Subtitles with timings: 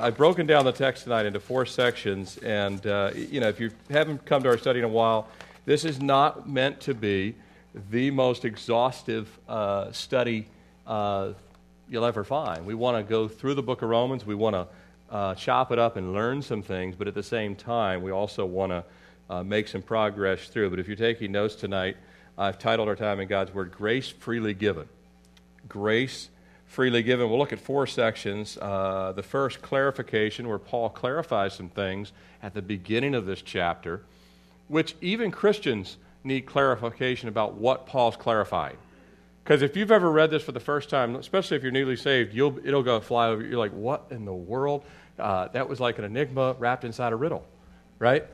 [0.00, 3.72] I've broken down the text tonight into four sections, and uh, you know, if you
[3.90, 5.26] haven't come to our study in a while,
[5.64, 7.34] this is not meant to be
[7.90, 10.46] the most exhaustive uh, study
[10.86, 11.32] uh,
[11.90, 12.64] you'll ever find.
[12.64, 14.24] We want to go through the book of Romans.
[14.24, 14.68] We want to
[15.12, 18.46] uh, chop it up and learn some things, but at the same time, we also
[18.46, 18.84] want to
[19.28, 20.70] uh, make some progress through.
[20.70, 21.96] But if you're taking notes tonight,
[22.38, 24.88] I've titled our time in God's Word "Grace Freely Given."
[25.68, 26.28] Grace
[26.68, 27.28] freely given.
[27.28, 28.56] We'll look at four sections.
[28.56, 32.12] Uh, the first, clarification, where Paul clarifies some things
[32.42, 34.02] at the beginning of this chapter,
[34.68, 38.76] which even Christians need clarification about what Paul's clarifying.
[39.42, 42.34] Because if you've ever read this for the first time, especially if you're newly saved,
[42.34, 43.42] you'll, it'll go fly over.
[43.42, 44.84] You're like, what in the world?
[45.18, 47.44] Uh, that was like an enigma wrapped inside a riddle,
[47.98, 48.26] right?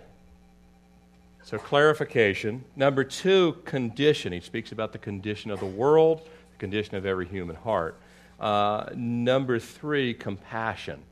[1.45, 2.65] So, clarification.
[2.75, 4.33] Number two, condition.
[4.33, 7.97] He speaks about the condition of the world, the condition of every human heart.
[8.39, 11.03] Uh, number three, compassion.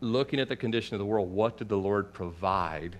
[0.00, 2.98] Looking at the condition of the world, what did the Lord provide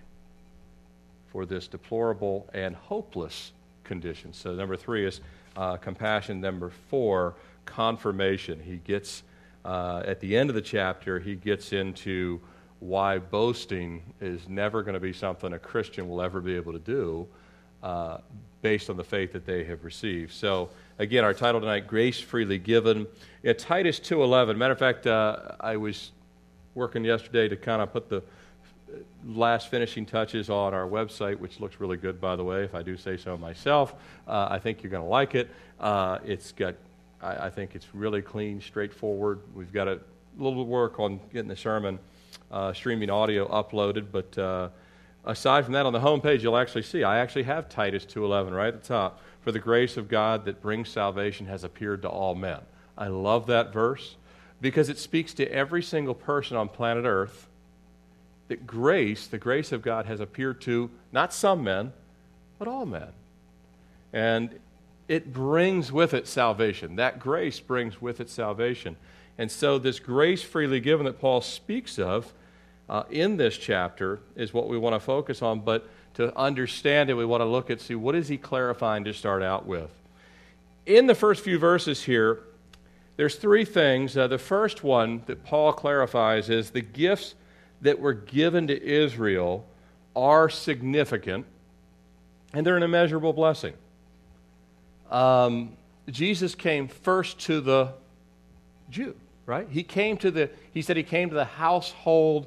[1.33, 3.53] for this deplorable and hopeless
[3.85, 4.33] condition?
[4.33, 5.21] So, number three is
[5.57, 6.41] uh, compassion.
[6.41, 8.61] Number four, confirmation.
[8.61, 9.25] He gets,
[9.65, 12.41] uh, at the end of the chapter, he gets into
[12.81, 16.79] why boasting is never going to be something a Christian will ever be able to
[16.79, 17.27] do
[17.83, 18.19] uh,
[18.63, 20.33] based on the faith that they have received.
[20.33, 23.07] So, again, our title tonight, Grace Freely Given.
[23.43, 24.57] Yeah, Titus 2.11.
[24.57, 26.11] Matter of fact, uh, I was
[26.75, 28.23] working yesterday to kind of put the
[29.25, 32.83] last finishing touches on our website, which looks really good, by the way, if I
[32.83, 33.95] do say so myself.
[34.27, 35.49] Uh, I think you're going to like it.
[35.79, 36.75] Uh, it's got,
[37.23, 39.41] I, I, think it's really clean, straightforward.
[39.55, 40.01] We've got a
[40.37, 41.99] little work on getting the sermon
[42.51, 44.69] uh, streaming audio uploaded, but uh,
[45.25, 48.53] aside from that, on the home page, you'll actually see I actually have Titus 2.11
[48.53, 49.21] right at the top.
[49.41, 52.61] For the grace of God that brings salvation has appeared to all men.
[52.97, 54.17] I love that verse
[54.61, 57.49] because it speaks to every single person on planet Earth
[58.49, 61.93] that grace, the grace of God, has appeared to not some men,
[62.59, 63.13] but all men.
[64.13, 64.59] And
[65.07, 66.97] it brings with it salvation.
[66.97, 68.97] That grace brings with it salvation.
[69.37, 72.33] And so, this grace freely given that Paul speaks of
[72.89, 75.61] uh, in this chapter is what we want to focus on.
[75.61, 79.13] But to understand it, we want to look at, see, what is he clarifying to
[79.13, 79.91] start out with?
[80.87, 82.41] In the first few verses here,
[83.17, 84.17] there's three things.
[84.17, 87.35] Uh, the first one that Paul clarifies is the gifts
[87.83, 89.67] that were given to Israel
[90.17, 91.47] are significant
[92.53, 93.75] and they're an immeasurable blessing.
[95.11, 95.77] Um,
[96.11, 97.93] Jesus came first to the
[98.91, 99.15] Jew,
[99.47, 99.69] right?
[99.71, 102.47] He came to the, he said he came to the household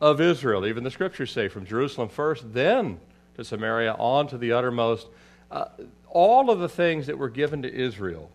[0.00, 0.66] of Israel.
[0.66, 3.00] Even the scriptures say from Jerusalem first, then
[3.36, 5.06] to Samaria, on to the uttermost.
[5.50, 5.66] Uh,
[6.08, 8.30] all of the things that were given to Israel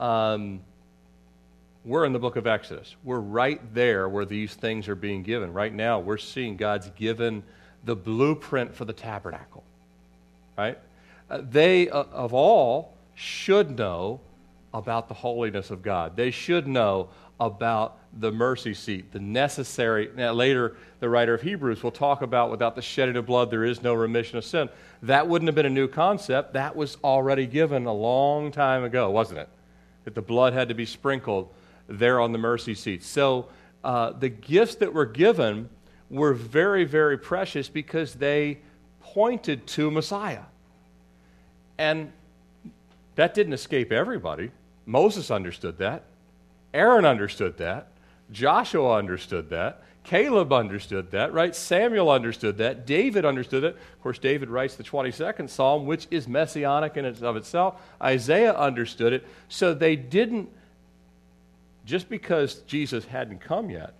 [0.00, 0.60] um,
[1.84, 2.94] were in the book of Exodus.
[3.04, 5.52] We're right there where these things are being given.
[5.52, 7.42] Right now, we're seeing God's given
[7.84, 9.64] the blueprint for the tabernacle.
[10.56, 10.78] Right?
[11.30, 14.20] Uh, they, uh, of all, should know
[14.74, 16.16] about the holiness of God.
[16.16, 17.08] They should know
[17.40, 20.10] about the mercy seat, the necessary.
[20.16, 23.64] Now, later, the writer of Hebrews will talk about without the shedding of blood, there
[23.64, 24.68] is no remission of sin.
[25.02, 26.54] That wouldn't have been a new concept.
[26.54, 29.48] That was already given a long time ago, wasn't it?
[30.04, 31.52] That the blood had to be sprinkled
[31.86, 33.04] there on the mercy seat.
[33.04, 33.48] So,
[33.84, 35.68] uh, the gifts that were given
[36.10, 38.58] were very, very precious because they
[39.00, 40.42] pointed to Messiah.
[41.76, 42.12] And
[43.14, 44.50] that didn't escape everybody.
[44.84, 46.04] Moses understood that.
[46.74, 47.88] Aaron understood that.
[48.30, 49.82] Joshua understood that.
[50.04, 51.54] Caleb understood that, right?
[51.54, 52.86] Samuel understood that.
[52.86, 53.74] David understood it.
[53.74, 57.80] Of course, David writes the 22nd Psalm, which is messianic in and of itself.
[58.02, 59.26] Isaiah understood it.
[59.48, 60.48] So they didn't,
[61.84, 63.94] just because Jesus hadn't come yet,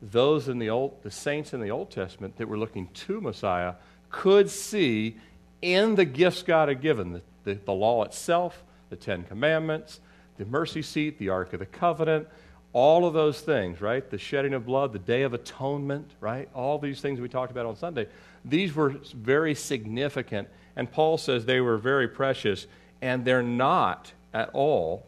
[0.00, 3.74] those in the old, the saints in the Old Testament that were looking to Messiah
[4.10, 5.16] could see
[5.60, 9.98] in the gifts God had given, the, the, the law itself, the Ten Commandments,
[10.38, 12.26] the mercy seat, the Ark of the Covenant,
[12.72, 14.08] all of those things, right?
[14.08, 16.48] The shedding of blood, the Day of Atonement, right?
[16.54, 18.06] All these things we talked about on Sunday.
[18.44, 22.66] These were very significant, and Paul says they were very precious,
[23.02, 25.06] and they're not at all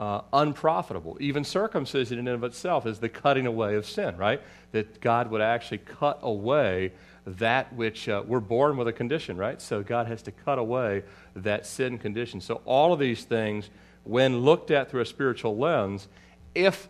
[0.00, 1.16] uh, unprofitable.
[1.20, 4.40] Even circumcision in and of itself is the cutting away of sin, right?
[4.72, 6.92] That God would actually cut away
[7.26, 9.60] that which uh, we're born with a condition, right?
[9.60, 11.02] So God has to cut away
[11.34, 12.40] that sin condition.
[12.40, 13.68] So all of these things
[14.06, 16.08] when looked at through a spiritual lens,
[16.54, 16.88] if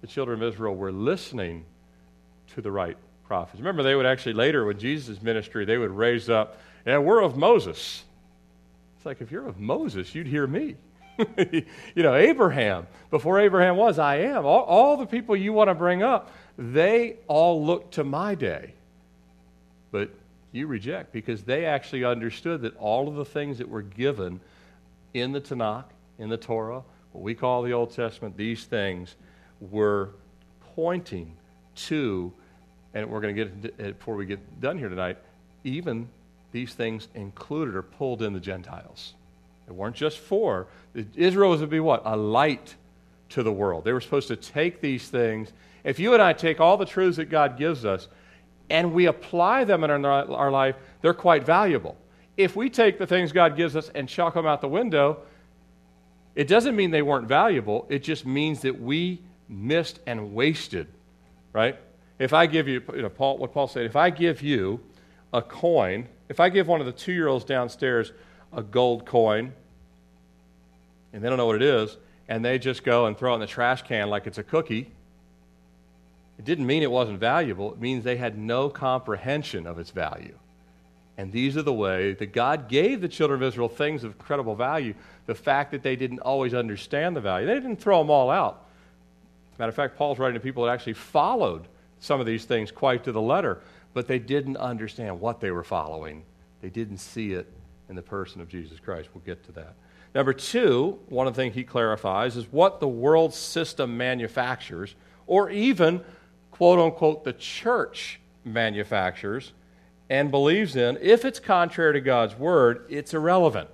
[0.00, 1.64] the children of Israel were listening
[2.54, 2.96] to the right
[3.26, 3.58] prophets.
[3.58, 7.36] Remember, they would actually later, with Jesus' ministry, they would raise up, and we're of
[7.36, 8.04] Moses.
[8.96, 10.76] It's like, if you're of Moses, you'd hear me,
[11.38, 12.86] you know, Abraham.
[13.10, 14.46] Before Abraham was, I am.
[14.46, 18.72] All, all the people you want to bring up, they all look to my day.
[19.90, 20.10] But
[20.52, 24.40] you reject because they actually understood that all of the things that were given
[25.14, 25.86] in the Tanakh,
[26.18, 26.82] in the Torah,
[27.12, 29.16] what we call the Old Testament, these things
[29.60, 30.10] were
[30.74, 31.36] pointing
[31.74, 32.32] to,
[32.94, 35.18] and we're going to get before we get done here tonight,
[35.64, 36.08] even
[36.52, 39.14] these things included or pulled in the Gentiles.
[39.66, 40.66] They weren't just for.
[41.14, 42.02] Israel was to be what?
[42.04, 42.74] A light
[43.30, 43.84] to the world.
[43.84, 45.52] They were supposed to take these things.
[45.84, 48.08] If you and I take all the truths that God gives us
[48.70, 51.96] and we apply them in our, our life, they're quite valuable.
[52.38, 55.18] If we take the things God gives us and chuck them out the window,
[56.36, 57.84] it doesn't mean they weren't valuable.
[57.88, 60.86] It just means that we missed and wasted,
[61.52, 61.76] right?
[62.20, 64.78] If I give you, you know, Paul, what Paul said, if I give you
[65.32, 68.12] a coin, if I give one of the two year olds downstairs
[68.52, 69.52] a gold coin,
[71.12, 71.96] and they don't know what it is,
[72.28, 74.92] and they just go and throw it in the trash can like it's a cookie,
[76.38, 77.72] it didn't mean it wasn't valuable.
[77.72, 80.38] It means they had no comprehension of its value.
[81.18, 84.54] And these are the way that God gave the children of Israel things of incredible
[84.54, 84.94] value.
[85.26, 88.64] The fact that they didn't always understand the value, they didn't throw them all out.
[89.58, 91.66] Matter of fact, Paul's writing to people that actually followed
[91.98, 93.58] some of these things quite to the letter,
[93.92, 96.22] but they didn't understand what they were following.
[96.62, 97.52] They didn't see it
[97.88, 99.08] in the person of Jesus Christ.
[99.12, 99.74] We'll get to that.
[100.14, 104.94] Number two, one of the things he clarifies is what the world system manufactures,
[105.26, 106.02] or even,
[106.52, 109.52] quote unquote, the church manufactures
[110.10, 113.68] and believes in, if it's contrary to God's word, it's irrelevant.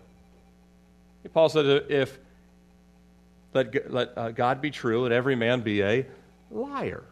[1.33, 2.19] Paul said, if
[3.53, 6.07] let, let uh, God be true and every man be a
[6.51, 7.05] liar.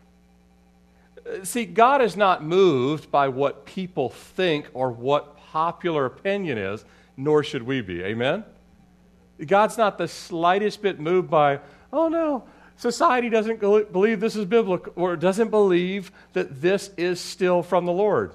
[1.45, 6.85] See, God is not moved by what people think or what popular opinion is,
[7.17, 8.03] nor should we be.
[8.03, 8.45] Amen?
[9.47, 11.61] God's not the slightest bit moved by,
[11.93, 12.45] oh no,
[12.77, 17.93] society doesn't believe this is biblical or doesn't believe that this is still from the
[17.93, 18.35] Lord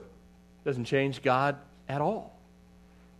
[0.67, 1.55] doesn't change God
[1.87, 2.37] at all.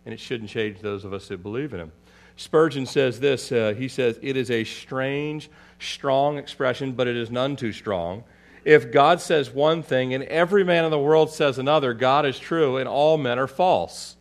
[0.04, 1.92] And it shouldn't change those of us that believe in Him.
[2.36, 5.48] Spurgeon says this uh, he says, It is a strange,
[5.78, 8.24] strong expression, but it is none too strong.
[8.66, 12.38] If God says one thing and every man in the world says another, God is
[12.38, 14.16] true and all men are false.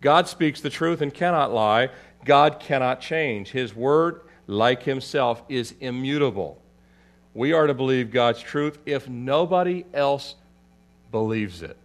[0.00, 1.90] God speaks the truth and cannot lie.
[2.24, 3.52] God cannot change.
[3.52, 6.60] His word, like himself, is immutable.
[7.34, 10.34] We are to believe God's truth if nobody else
[11.12, 11.76] believes it.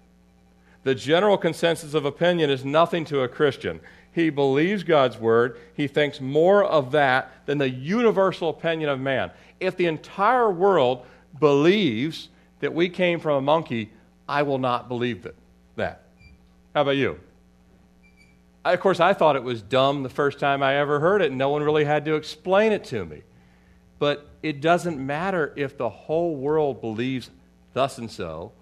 [0.89, 3.80] The general consensus of opinion is nothing to a Christian.
[4.12, 5.59] He believes God's word.
[5.75, 9.30] He thinks more of that than the universal opinion of man.
[9.59, 11.06] If the entire world
[11.39, 12.30] believes
[12.62, 13.91] that we came from a monkey,
[14.27, 15.27] I will not believe
[15.75, 16.01] that.
[16.74, 17.19] How about you?
[18.65, 21.30] I, of course, I thought it was dumb the first time I ever heard it,
[21.30, 23.21] and no one really had to explain it to me.
[24.00, 27.30] But it doesn't matter if the whole world believes
[27.74, 28.53] thus and so.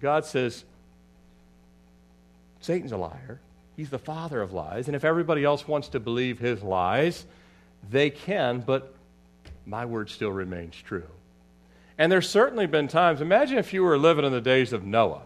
[0.00, 0.64] God says,
[2.64, 3.40] Satan's a liar.
[3.76, 4.86] He's the father of lies.
[4.86, 7.26] And if everybody else wants to believe his lies,
[7.90, 8.94] they can, but
[9.66, 11.06] my word still remains true.
[11.98, 15.22] And there's certainly been times, imagine if you were living in the days of Noah.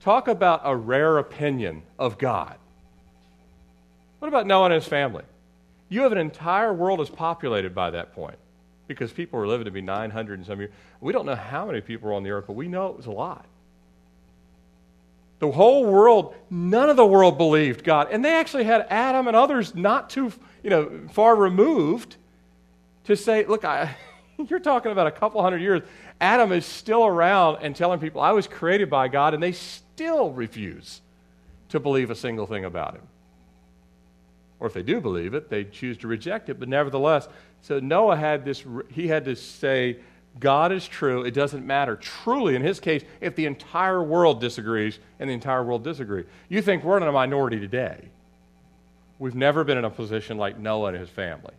[0.00, 2.56] Talk about a rare opinion of God.
[4.18, 5.24] What about Noah and his family?
[5.88, 8.38] You have an entire world is populated by that point
[8.88, 10.72] because people were living to be 900 and some years.
[11.00, 13.06] We don't know how many people were on the earth, but we know it was
[13.06, 13.46] a lot.
[15.38, 18.08] The whole world, none of the world believed God.
[18.10, 20.32] And they actually had Adam and others not too
[20.66, 22.16] you know, far removed
[23.04, 23.94] to say, look, I,
[24.48, 25.80] you're talking about a couple hundred years.
[26.20, 30.32] Adam is still around and telling people, I was created by God, and they still
[30.32, 31.02] refuse
[31.68, 33.02] to believe a single thing about him.
[34.58, 36.58] Or if they do believe it, they choose to reject it.
[36.58, 37.28] But nevertheless,
[37.62, 39.98] so Noah had this, he had to say,
[40.38, 41.24] God is true.
[41.24, 41.96] It doesn't matter.
[41.96, 46.26] Truly, in his case, if the entire world disagrees and the entire world disagrees.
[46.48, 48.08] You think we're in a minority today.
[49.18, 51.54] We've never been in a position like Noah and his family.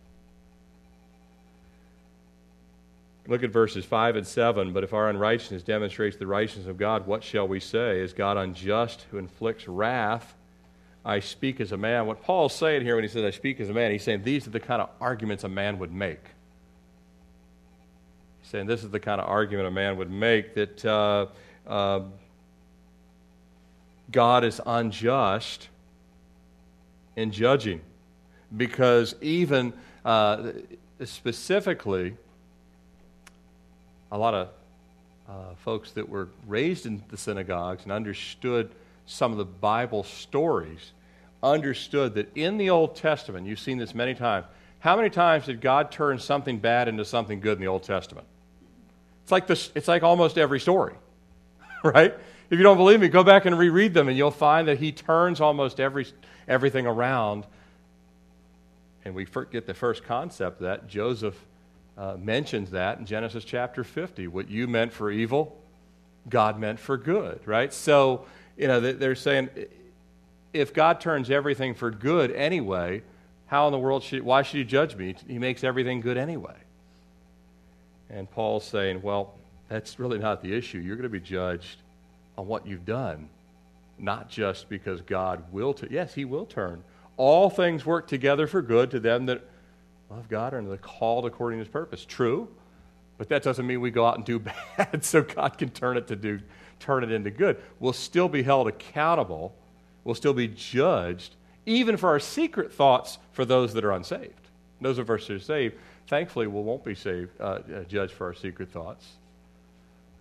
[3.27, 4.74] Look at verses 5 and 7.
[4.74, 8.00] But if our unrighteousness demonstrates the righteousness of God, what shall we say?
[8.00, 10.36] Is God unjust who inflicts wrath?
[11.03, 12.05] I speak as a man.
[12.05, 14.46] What Paul's saying here when he says, I speak as a man, he's saying these
[14.46, 16.19] are the kind of arguments a man would make
[18.49, 21.25] saying this is the kind of argument a man would make that uh,
[21.67, 22.01] uh,
[24.11, 25.67] God is unjust
[27.17, 27.81] in judging.
[28.55, 29.73] Because even
[30.05, 30.51] uh,
[31.03, 32.15] specifically,
[34.11, 34.49] a lot of
[35.27, 38.71] uh, folks that were raised in the synagogues and understood
[39.05, 40.93] some of the Bible stories
[41.43, 44.45] understood that in the Old Testament, you've seen this many times,
[44.79, 48.25] How many times did God turn something bad into something good in the Old Testament?
[49.27, 50.93] It's like, this, it's like almost every story,
[51.84, 52.13] right?
[52.50, 54.93] If you don't believe me, go back and reread them, and you'll find that he
[54.93, 56.07] turns almost every,
[56.48, 57.46] everything around.
[59.03, 60.88] And we get the first concept that.
[60.88, 61.38] Joseph
[61.98, 64.29] uh, mentions that in Genesis chapter 50.
[64.29, 65.62] What you meant for evil,
[66.29, 67.74] God meant for good, right?
[67.74, 69.50] So, you know, they're saying
[70.53, 73.03] if God turns everything for good anyway,
[73.48, 75.15] how in the world should, why should he judge me?
[75.27, 76.55] He makes everything good anyway.
[78.09, 79.33] And Paul's saying, well,
[79.69, 80.79] that's really not the issue.
[80.79, 81.77] You're going to be judged
[82.37, 83.29] on what you've done,
[83.97, 85.73] not just because God will.
[85.73, 86.83] T- yes, He will turn.
[87.17, 89.43] All things work together for good to them that
[90.09, 92.05] love God and are called according to His purpose.
[92.05, 92.47] True,
[93.17, 94.39] but that doesn't mean we go out and do
[94.77, 96.39] bad so God can turn it to do
[96.79, 97.57] turn it into good.
[97.79, 99.55] We'll still be held accountable.
[100.03, 101.35] We'll still be judged,
[101.65, 104.33] even for our secret thoughts for those that are unsaved.
[104.79, 105.75] Those of us who are saved,
[106.07, 109.05] thankfully, we won't be saved, uh, uh judged for our secret thoughts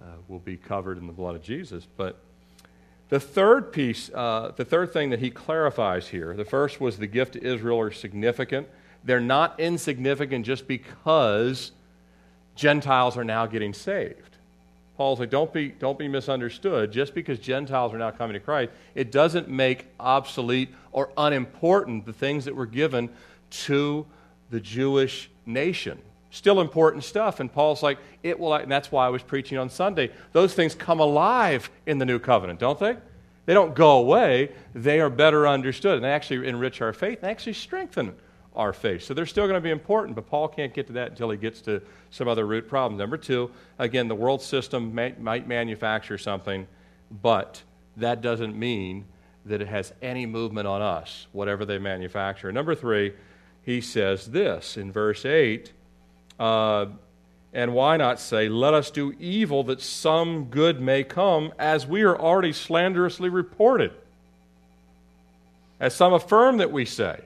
[0.03, 1.87] uh, will be covered in the blood of Jesus.
[1.97, 2.17] But
[3.09, 7.07] the third piece, uh, the third thing that he clarifies here, the first was the
[7.07, 8.69] gift to Israel are significant.
[9.05, 11.73] They're not insignificant just because
[12.57, 14.37] Gentiles are now getting saved.
[14.97, 16.91] Paul's like, don't be, don't be misunderstood.
[16.91, 22.15] Just because Gentiles are now coming to Christ, it doesn't make obsolete or unimportant the
[22.15, 23.11] things that were given
[23.51, 24.07] to
[24.51, 25.99] the Jewish nation.
[26.31, 27.41] Still important stuff.
[27.41, 30.11] And Paul's like, it will, and that's why I was preaching on Sunday.
[30.33, 32.97] Those things come alive in the new covenant, don't they?
[33.47, 35.95] They don't go away, they are better understood.
[35.95, 38.15] And they actually enrich our faith and actually strengthen
[38.57, 39.05] our faith.
[39.05, 41.37] So they're still going to be important, but Paul can't get to that until he
[41.37, 42.99] gets to some other root problem.
[42.99, 46.67] Number two, again, the world system may, might manufacture something,
[47.23, 47.63] but
[47.99, 49.05] that doesn't mean
[49.45, 52.51] that it has any movement on us, whatever they manufacture.
[52.51, 53.13] Number three,
[53.67, 55.73] he says this in verse 8
[56.39, 56.87] uh,
[57.53, 62.03] and why not say, Let us do evil that some good may come, as we
[62.03, 63.93] are already slanderously reported?
[65.81, 67.21] As some affirm that we say.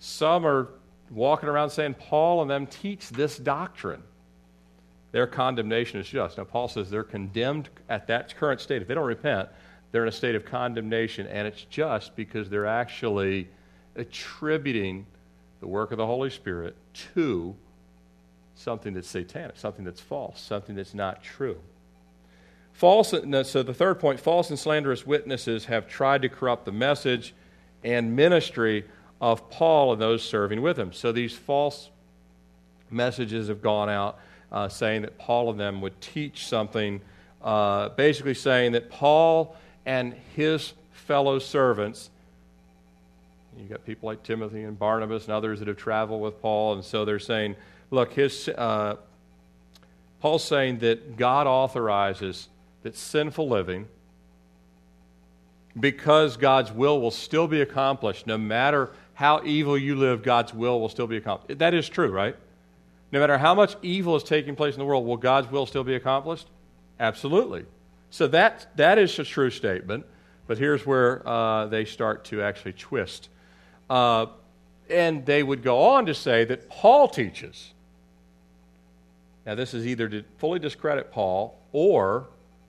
[0.00, 0.68] Some are
[1.10, 4.02] walking around saying, Paul and them teach this doctrine.
[5.12, 6.36] Their condemnation is just.
[6.36, 8.82] Now, Paul says they're condemned at that current state.
[8.82, 9.48] If they don't repent,
[9.92, 13.48] they're in a state of condemnation, and it's just because they're actually
[13.94, 15.06] attributing
[15.64, 16.76] the work of the Holy Spirit
[17.14, 17.56] to
[18.54, 21.56] something that's satanic, something that's false, something that's not true.
[22.74, 27.34] False, so the third point false and slanderous witnesses have tried to corrupt the message
[27.82, 28.84] and ministry
[29.22, 30.92] of Paul and those serving with him.
[30.92, 31.88] So these false
[32.90, 34.18] messages have gone out
[34.52, 37.00] uh, saying that Paul and them would teach something,
[37.42, 39.56] uh, basically saying that Paul
[39.86, 42.10] and his fellow servants
[43.58, 46.84] you got people like Timothy and Barnabas and others that have traveled with Paul, and
[46.84, 47.56] so they're saying
[47.94, 48.96] Look, his, uh,
[50.20, 52.48] Paul's saying that God authorizes
[52.82, 53.86] that sinful living,
[55.78, 60.80] because God's will will still be accomplished, no matter how evil you live, God's will
[60.80, 61.60] will still be accomplished.
[61.60, 62.36] That is true, right?
[63.12, 65.84] No matter how much evil is taking place in the world, will God's will still
[65.84, 66.48] be accomplished?
[66.98, 67.64] Absolutely.
[68.10, 70.04] So that, that is a true statement,
[70.48, 73.28] but here's where uh, they start to actually twist.
[73.88, 74.26] Uh,
[74.90, 77.74] and they would go on to say that Paul teaches
[79.46, 82.26] now, this is either to fully discredit Paul or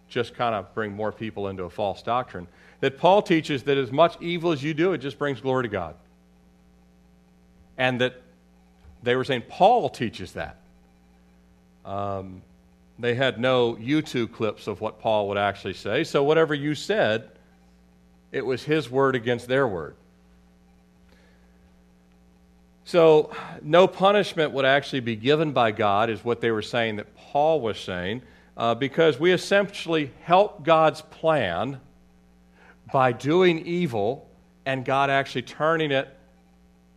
[0.10, 2.48] just kind of bring more people into a false doctrine.
[2.82, 5.70] That Paul teaches that as much evil as you do, it just brings glory to
[5.70, 5.96] God.
[7.78, 8.22] And that
[9.04, 10.58] they were saying Paul teaches that.
[11.86, 12.42] Um,
[13.00, 17.30] they had no YouTube clips of what Paul would actually say, so whatever you said,
[18.32, 19.96] it was his word against their word.
[22.88, 23.32] So,
[23.64, 27.60] no punishment would actually be given by God, is what they were saying that Paul
[27.60, 28.22] was saying,
[28.56, 31.82] uh, because we essentially help God's plan
[32.94, 34.30] by doing evil
[34.68, 36.16] and God actually turning it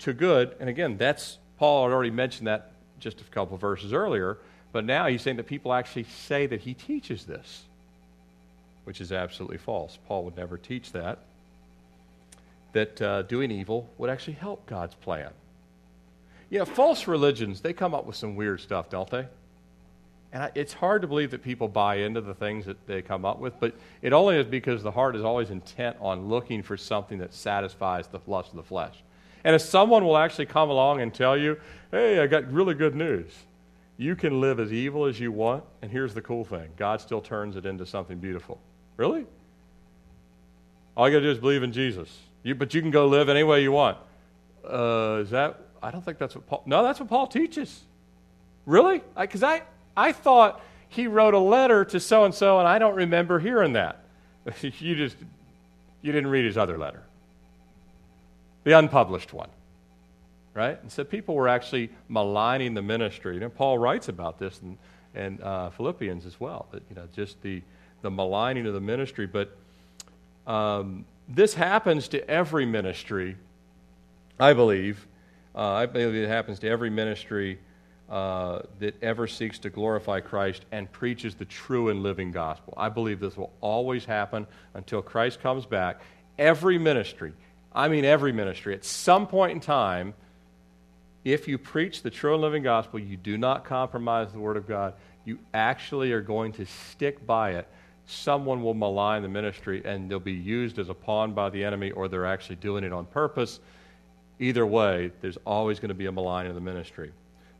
[0.00, 0.54] to good.
[0.60, 4.36] And again, that's Paul had already mentioned that just a couple verses earlier,
[4.72, 7.62] but now he's saying that people actually say that he teaches this,
[8.84, 9.98] which is absolutely false.
[10.06, 11.20] Paul would never teach that.
[12.72, 15.30] That uh, doing evil would actually help God's plan.
[16.50, 19.26] You know, false religions, they come up with some weird stuff, don't they?
[20.32, 23.38] And it's hard to believe that people buy into the things that they come up
[23.38, 27.18] with, but it only is because the heart is always intent on looking for something
[27.18, 28.94] that satisfies the lust of the flesh.
[29.44, 31.58] And if someone will actually come along and tell you,
[31.90, 33.30] hey, I got really good news.
[33.96, 37.20] You can live as evil as you want, and here's the cool thing God still
[37.20, 38.60] turns it into something beautiful.
[38.96, 39.26] Really?
[40.96, 42.14] All you got to do is believe in Jesus.
[42.42, 43.98] You, but you can go live any way you want.
[44.64, 46.62] Uh, is that I don't think that's what Paul.
[46.66, 47.82] No, that's what Paul teaches.
[48.66, 49.02] Really?
[49.18, 49.56] Because I,
[49.96, 53.38] I, I thought he wrote a letter to so and so, and I don't remember
[53.38, 54.04] hearing that.
[54.60, 55.16] you just
[56.02, 57.02] you didn't read his other letter,
[58.64, 59.50] the unpublished one,
[60.54, 60.80] right?
[60.80, 63.34] And so people were actually maligning the ministry.
[63.34, 64.78] You know, Paul writes about this in,
[65.14, 66.68] in uh, Philippians as well.
[66.72, 67.62] That you know, just the
[68.02, 69.26] the maligning of the ministry.
[69.26, 69.56] But
[70.46, 73.36] um, this happens to every ministry,
[74.40, 75.06] I believe.
[75.58, 77.58] Uh, I believe it happens to every ministry
[78.08, 82.74] uh, that ever seeks to glorify Christ and preaches the true and living gospel.
[82.76, 86.00] I believe this will always happen until Christ comes back.
[86.38, 87.32] Every ministry,
[87.72, 90.14] I mean every ministry, at some point in time,
[91.24, 94.68] if you preach the true and living gospel, you do not compromise the Word of
[94.68, 97.66] God, you actually are going to stick by it.
[98.06, 101.90] Someone will malign the ministry and they'll be used as a pawn by the enemy,
[101.90, 103.58] or they're actually doing it on purpose.
[104.38, 107.12] Either way, there's always going to be a malign in the ministry.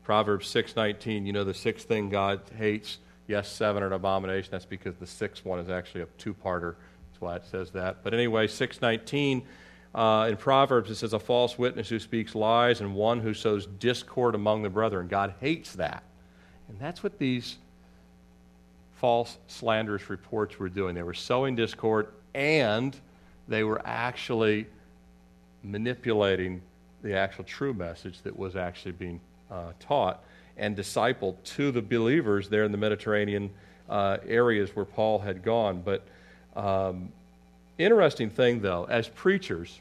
[0.03, 2.99] Proverbs 6:19, you know the sixth thing God hates.
[3.27, 4.49] Yes, seven are an abomination.
[4.51, 6.75] That's because the sixth one is actually a two-parter.
[7.11, 8.03] That's why it says that.
[8.03, 9.43] But anyway, 619
[9.93, 13.65] uh, in Proverbs it says a false witness who speaks lies and one who sows
[13.65, 15.07] discord among the brethren.
[15.07, 16.03] God hates that,
[16.69, 17.57] and that's what these
[18.99, 20.93] false slanderous reports were doing.
[20.93, 22.95] They were sowing discord and
[23.47, 24.67] they were actually
[25.63, 26.61] manipulating
[27.01, 29.19] the actual true message that was actually being
[29.51, 30.23] uh, taught
[30.57, 33.49] and discipled to the believers there in the Mediterranean
[33.89, 35.81] uh, areas where Paul had gone.
[35.81, 36.05] But
[36.55, 37.11] um,
[37.77, 39.79] interesting thing, though, as preachers,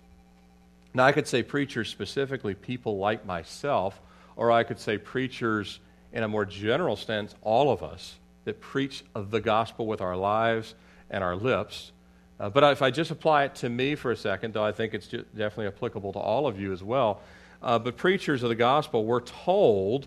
[0.94, 4.00] now I could say preachers specifically, people like myself,
[4.36, 5.80] or I could say preachers
[6.12, 10.74] in a more general sense, all of us that preach the gospel with our lives
[11.10, 11.92] and our lips.
[12.40, 14.94] Uh, but if I just apply it to me for a second, though I think
[14.94, 17.20] it's definitely applicable to all of you as well,
[17.62, 20.06] uh, but preachers of the gospel were told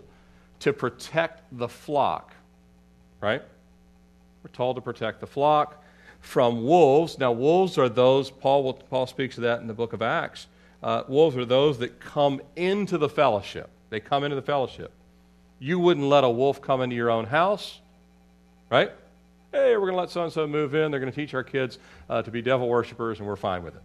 [0.60, 2.32] to protect the flock,
[3.20, 3.42] right?
[4.42, 5.82] We're told to protect the flock
[6.20, 7.18] from wolves.
[7.18, 10.46] Now, wolves are those, Paul, will, Paul speaks of that in the book of Acts.
[10.82, 13.68] Uh, wolves are those that come into the fellowship.
[13.90, 14.90] They come into the fellowship.
[15.58, 17.80] You wouldn't let a wolf come into your own house,
[18.70, 18.90] right?
[19.52, 20.90] Hey, we're going to let so and so move in.
[20.90, 23.76] They're going to teach our kids uh, to be devil worshippers, and we're fine with
[23.76, 23.82] it.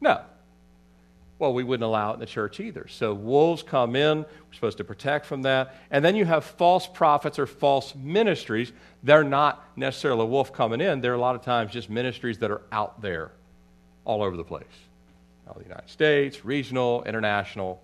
[0.00, 0.22] No,
[1.38, 2.86] well, we wouldn't allow it in the church either.
[2.88, 5.74] So wolves come in, we're supposed to protect from that.
[5.90, 8.72] And then you have false prophets or false ministries.
[9.02, 12.50] They're not necessarily a wolf coming in, they're a lot of times just ministries that
[12.50, 13.32] are out there
[14.04, 14.64] all over the place.
[15.46, 17.82] All the United States, regional, international.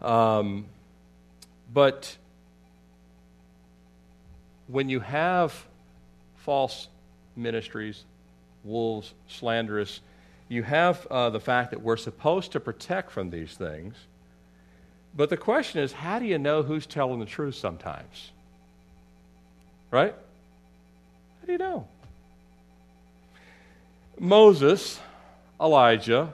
[0.00, 0.66] Um,
[1.72, 2.16] but
[4.66, 5.66] when you have
[6.36, 6.88] false
[7.36, 8.04] ministries,
[8.64, 10.00] wolves, slanderous,
[10.48, 13.94] you have uh, the fact that we're supposed to protect from these things.
[15.16, 18.30] But the question is, how do you know who's telling the truth sometimes?
[19.90, 20.14] Right?
[21.40, 21.86] How do you know?
[24.18, 25.00] Moses,
[25.60, 26.32] Elijah,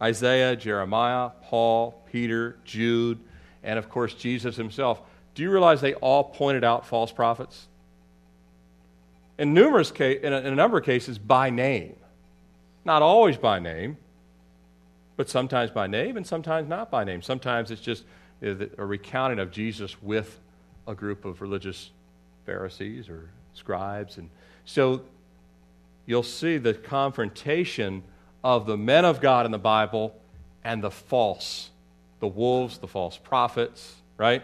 [0.00, 3.18] Isaiah, Jeremiah, Paul, Peter, Jude,
[3.62, 5.00] and of course Jesus himself.
[5.34, 7.68] Do you realize they all pointed out false prophets?
[9.38, 11.96] In numerous case, in a, in a number of cases, by name.
[12.84, 13.96] Not always by name,
[15.16, 17.22] but sometimes by name and sometimes not by name.
[17.22, 18.04] Sometimes it's just
[18.44, 20.40] uh, a recounting of Jesus with
[20.86, 21.90] a group of religious
[22.44, 24.18] Pharisees or scribes.
[24.18, 24.28] And
[24.64, 25.02] so
[26.06, 28.02] you'll see the confrontation
[28.42, 30.14] of the men of God in the Bible
[30.64, 31.70] and the false,
[32.20, 34.42] the wolves, the false prophets, right?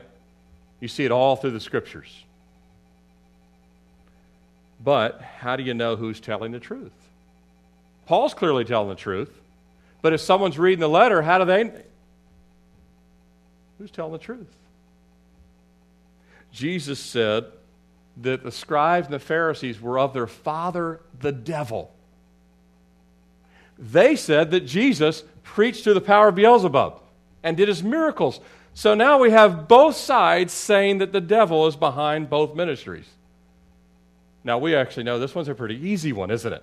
[0.81, 2.25] You see it all through the scriptures.
[4.83, 6.93] But how do you know who's telling the truth?
[8.07, 9.31] Paul's clearly telling the truth.
[10.01, 11.71] But if someone's reading the letter, how do they?
[13.79, 14.47] Who's telling the truth?
[16.53, 17.47] Jesus said
[18.23, 21.93] that the scribes and the Pharisees were of their father, the devil.
[23.79, 27.01] They said that Jesus preached through the power of Beelzebub
[27.43, 28.41] and did his miracles.
[28.79, 33.07] So now we have both sides saying that the devil is behind both ministries.
[34.45, 36.63] Now we actually know this one's a pretty easy one, isn't it?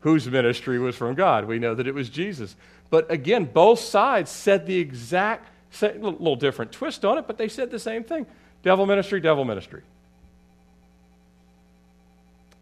[0.00, 1.44] whose ministry was from God.
[1.44, 2.56] We know that it was Jesus.
[2.88, 7.48] But again, both sides said the exact same, little different twist on it, but they
[7.48, 8.26] said the same thing
[8.62, 9.82] devil ministry, devil ministry.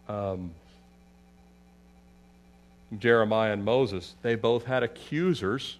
[0.09, 0.53] Um,
[2.99, 5.79] Jeremiah and Moses, they both had accusers.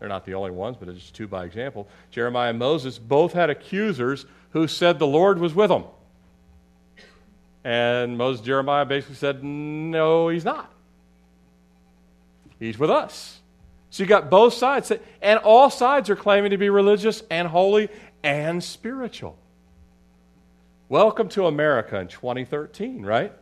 [0.00, 1.86] They're not the only ones, but it's just two by example.
[2.10, 5.84] Jeremiah and Moses both had accusers who said the Lord was with them.
[7.62, 10.72] And Moses Jeremiah basically said, No, he's not.
[12.58, 13.40] He's with us.
[13.90, 17.88] So you got both sides, and all sides are claiming to be religious and holy
[18.22, 19.36] and spiritual.
[20.88, 23.32] Welcome to America in 2013, right?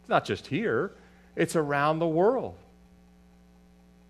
[0.00, 0.92] It's not just here,
[1.36, 2.56] it's around the world.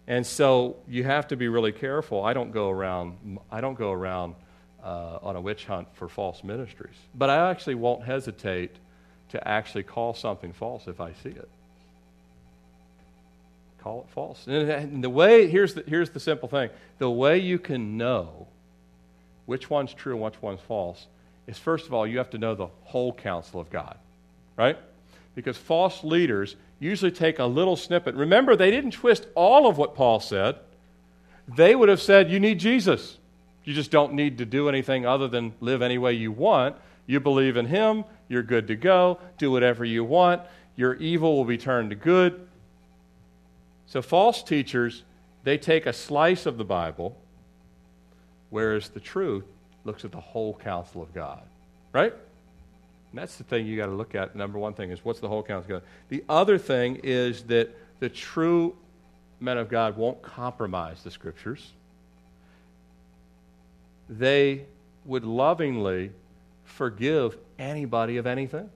[0.07, 2.25] And so you have to be really careful.
[2.25, 4.35] I don't go around, I don't go around
[4.83, 6.97] uh, on a witch hunt for false ministries.
[7.15, 8.73] But I actually won't hesitate
[9.31, 11.49] to actually call something false if I see it.
[13.83, 14.47] Call it false.
[14.47, 18.47] And the way, here's the, here's the simple thing the way you can know
[19.47, 21.07] which one's true and which one's false
[21.47, 23.97] is first of all, you have to know the whole counsel of God,
[24.57, 24.79] right?
[25.35, 28.15] Because false leaders usually take a little snippet.
[28.15, 30.57] Remember, they didn't twist all of what Paul said.
[31.49, 33.19] They would have said, You need Jesus.
[33.65, 36.77] You just don't need to do anything other than live any way you want.
[37.07, 39.19] You believe in Him, you're good to go.
[39.39, 40.43] Do whatever you want.
[40.75, 42.49] Your evil will be turned to good.
[43.87, 45.05] So, false teachers,
[45.45, 47.17] they take a slice of the Bible,
[48.51, 49.45] whereas the truth
[49.85, 51.43] looks at the whole counsel of God.
[51.93, 52.15] Right?
[53.13, 54.35] And that's the thing you got to look at.
[54.35, 55.83] Number one thing is what's the whole of God?
[56.09, 57.69] The other thing is that
[58.01, 58.75] the true
[59.39, 61.73] men of God won't compromise the scriptures.
[64.09, 64.65] They
[65.05, 66.13] would lovingly
[66.65, 68.71] forgive anybody of anything.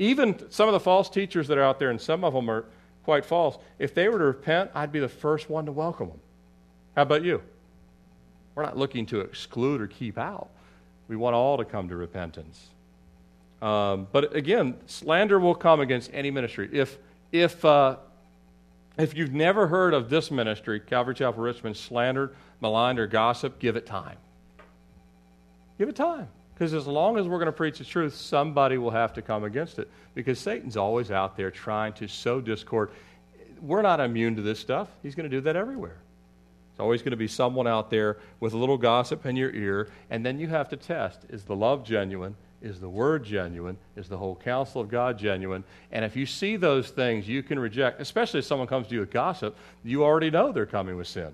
[0.00, 2.64] Even some of the false teachers that are out there, and some of them are
[3.04, 6.20] quite false, if they were to repent, I'd be the first one to welcome them.
[6.96, 7.40] How about you?
[8.56, 10.48] We're not looking to exclude or keep out.
[11.06, 12.70] We want all to come to repentance.
[13.62, 16.68] Um, but again, slander will come against any ministry.
[16.72, 16.98] If,
[17.32, 17.96] if, uh,
[18.98, 23.76] if you've never heard of this ministry, Calvary Chapel Richmond, slandered, maligned, or gossip, give
[23.76, 24.16] it time.
[25.78, 26.28] Give it time.
[26.54, 29.44] Because as long as we're going to preach the truth, somebody will have to come
[29.44, 29.90] against it.
[30.14, 32.90] Because Satan's always out there trying to sow discord.
[33.60, 34.88] We're not immune to this stuff.
[35.02, 35.98] He's going to do that everywhere.
[36.70, 39.88] There's always going to be someone out there with a little gossip in your ear,
[40.08, 42.36] and then you have to test is the love genuine?
[42.66, 43.78] Is the word genuine?
[43.94, 45.62] Is the whole counsel of God genuine?
[45.92, 49.00] And if you see those things, you can reject, especially if someone comes to you
[49.00, 51.32] with gossip, you already know they're coming with sin.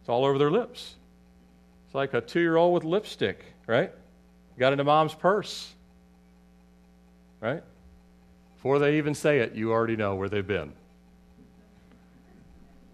[0.00, 0.96] It's all over their lips.
[1.86, 3.92] It's like a two year old with lipstick, right?
[4.58, 5.72] Got into mom's purse.
[7.40, 7.62] Right?
[8.56, 10.72] Before they even say it, you already know where they've been.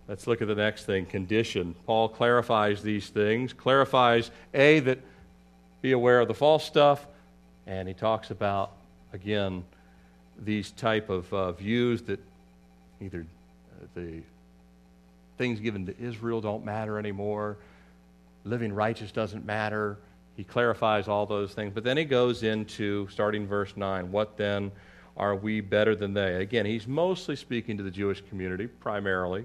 [0.09, 1.75] Let's look at the next thing condition.
[1.87, 4.99] Paul clarifies these things, clarifies A, that
[5.81, 7.07] be aware of the false stuff,
[7.67, 8.73] and he talks about,
[9.13, 9.65] again,
[10.39, 12.21] these type of uh, views that
[13.01, 13.21] either
[13.81, 14.23] uh, the
[15.39, 17.57] things given to Israel don't matter anymore,
[18.45, 19.99] living righteous doesn't matter,
[20.37, 21.73] he clarifies all those things.
[21.75, 24.73] But then he goes into, starting verse 9, what then
[25.17, 26.37] are we better than they?
[26.37, 29.45] Again, he's mostly speaking to the Jewish community, primarily.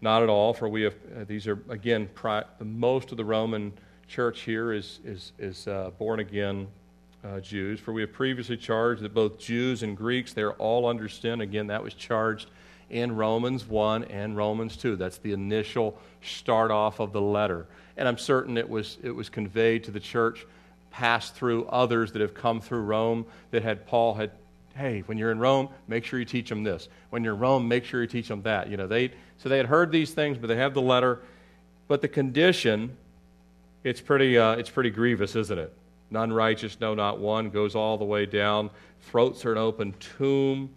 [0.00, 3.72] Not at all, for we have, uh, these are, again, pri- most of the Roman
[4.08, 6.66] church here is, is, is uh, born again
[7.24, 7.80] uh, Jews.
[7.80, 11.40] For we have previously charged that both Jews and Greeks, they're all under sin.
[11.40, 12.50] Again, that was charged
[12.90, 14.96] in Romans 1 and Romans 2.
[14.96, 17.66] That's the initial start off of the letter
[17.96, 20.46] and I'm certain it was, it was conveyed to the church,
[20.90, 24.32] passed through others that have come through Rome that had Paul had,
[24.74, 26.88] hey, when you're in Rome, make sure you teach them this.
[27.10, 28.68] When you're in Rome, make sure you teach them that.
[28.68, 31.20] You know, they, so they had heard these things, but they have the letter.
[31.88, 32.96] But the condition,
[33.86, 35.72] it's pretty, uh, it's pretty grievous, isn't it?
[36.10, 38.70] None righteous, no, not one, goes all the way down.
[39.00, 40.74] Throats are an open tomb.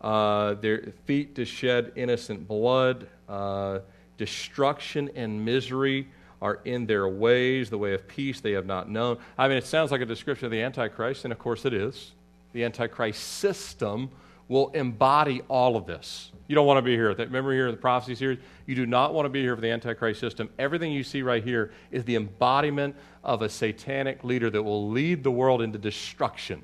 [0.00, 3.08] Uh, their feet to shed innocent blood.
[3.28, 3.80] Uh,
[4.16, 6.06] destruction and misery
[6.40, 9.18] are in their ways, the way of peace they have not known.
[9.36, 12.12] I mean, it sounds like a description of the Antichrist, and of course it is.
[12.52, 14.08] The Antichrist system
[14.48, 16.32] will embody all of this.
[16.48, 17.14] You don't want to be here.
[17.14, 18.38] Remember here the prophecy series?
[18.66, 20.50] You do not want to be here for the Antichrist system.
[20.58, 25.22] Everything you see right here is the embodiment of a satanic leader that will lead
[25.24, 26.62] the world into destruction.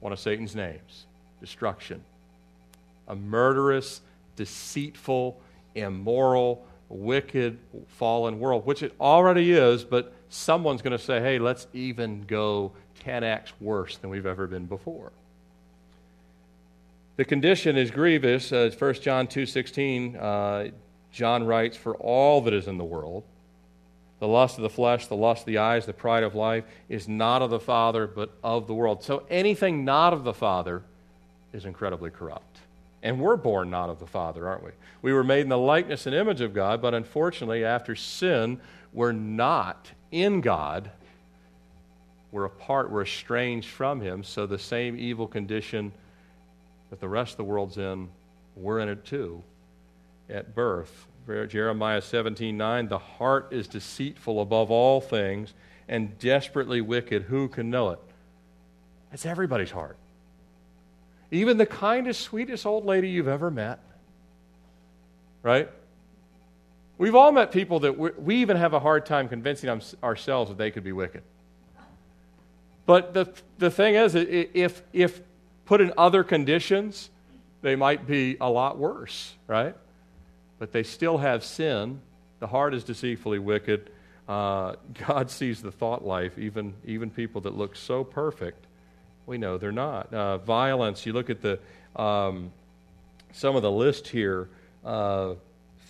[0.00, 1.06] One of Satan's names
[1.40, 2.02] destruction.
[3.08, 4.00] A murderous,
[4.36, 5.40] deceitful,
[5.74, 11.66] immoral, wicked, fallen world, which it already is, but someone's going to say, hey, let's
[11.72, 12.72] even go
[13.04, 15.12] 10x worse than we've ever been before.
[17.20, 18.50] The condition is grievous.
[18.50, 20.70] Uh, 1 John 2.16, uh,
[21.12, 23.24] John writes, For all that is in the world,
[24.20, 27.08] the lust of the flesh, the lust of the eyes, the pride of life, is
[27.08, 29.04] not of the Father, but of the world.
[29.04, 30.82] So anything not of the Father
[31.52, 32.60] is incredibly corrupt.
[33.02, 34.70] And we're born not of the Father, aren't we?
[35.02, 38.62] We were made in the likeness and image of God, but unfortunately, after sin,
[38.94, 40.90] we're not in God.
[42.32, 44.24] We're apart, we're estranged from Him.
[44.24, 45.92] So the same evil condition
[46.90, 48.08] that the rest of the world's in,
[48.56, 49.42] we're in it too
[50.28, 51.06] at birth.
[51.26, 55.54] Jeremiah 17 9, the heart is deceitful above all things
[55.88, 57.22] and desperately wicked.
[57.22, 57.98] Who can know it?
[59.12, 59.96] It's everybody's heart.
[61.30, 63.78] Even the kindest, sweetest old lady you've ever met.
[65.42, 65.70] Right?
[66.98, 69.70] We've all met people that we even have a hard time convincing
[70.02, 71.22] ourselves that they could be wicked.
[72.84, 75.20] But the, the thing is, if, if
[75.70, 77.10] put in other conditions,
[77.62, 79.76] they might be a lot worse, right?
[80.58, 82.00] But they still have sin.
[82.40, 83.88] The heart is deceitfully wicked.
[84.28, 84.74] Uh,
[85.06, 88.66] God sees the thought life, even, even people that look so perfect.
[89.26, 90.12] We know they're not.
[90.12, 91.60] Uh, violence, you look at the,
[91.94, 92.50] um,
[93.32, 94.48] some of the list here
[94.84, 95.34] uh,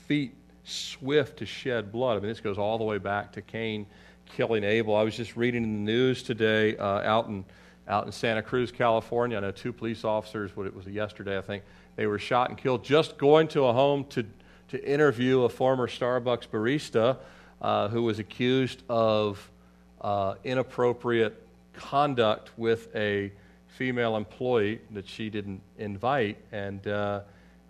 [0.07, 2.19] feet swift to shed blood.
[2.19, 3.87] I mean, this goes all the way back to Cain
[4.27, 4.95] killing Abel.
[4.95, 7.47] I was just reading in the news today uh, out in
[7.91, 9.37] out in Santa Cruz, California.
[9.37, 11.65] I know two police officers, what it was yesterday, I think,
[11.97, 14.25] they were shot and killed just going to a home to,
[14.69, 17.19] to interview a former Starbucks barista
[17.61, 19.51] uh, who was accused of
[20.01, 21.43] uh, inappropriate
[21.75, 23.33] conduct with a
[23.67, 26.39] female employee that she didn't invite.
[26.53, 27.23] And uh,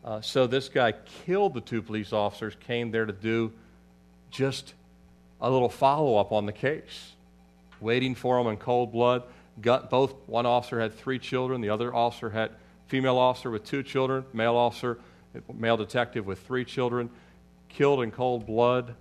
[0.04, 0.92] uh so this guy
[1.24, 3.52] killed the two police officers, came there to do
[4.30, 4.74] just
[5.40, 7.14] a little follow up on the case,
[7.80, 9.22] waiting for them in cold blood
[9.62, 12.52] got both one officer had three children, the other officer had
[12.86, 14.98] female officer with two children, male officer,
[15.52, 17.10] male detective with three children,
[17.68, 18.94] killed in cold blood.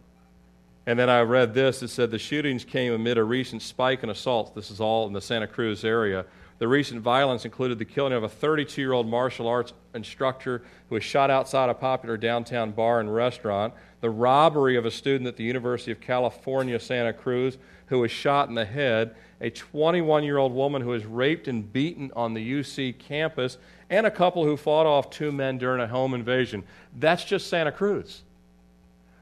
[0.85, 1.83] And then I read this.
[1.83, 4.51] It said the shootings came amid a recent spike in assaults.
[4.51, 6.25] This is all in the Santa Cruz area.
[6.59, 10.95] The recent violence included the killing of a 32 year old martial arts instructor who
[10.95, 15.35] was shot outside a popular downtown bar and restaurant, the robbery of a student at
[15.35, 17.57] the University of California, Santa Cruz,
[17.88, 21.71] who was shot in the head, a 21 year old woman who was raped and
[21.71, 23.57] beaten on the UC campus,
[23.89, 26.63] and a couple who fought off two men during a home invasion.
[26.97, 28.21] That's just Santa Cruz.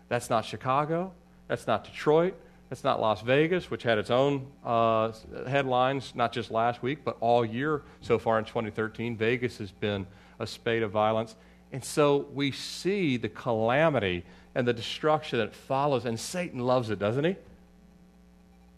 [0.10, 1.13] That's not Chicago.
[1.48, 2.36] That's not Detroit.
[2.70, 5.13] That's not Las Vegas, which had its own uh,
[5.48, 9.16] headlines, not just last week, but all year so far in 2013.
[9.16, 10.06] Vegas has been
[10.40, 11.36] a spate of violence.
[11.72, 14.24] And so we see the calamity
[14.58, 17.38] and the destruction that follows, and Satan loves it, doesn't he?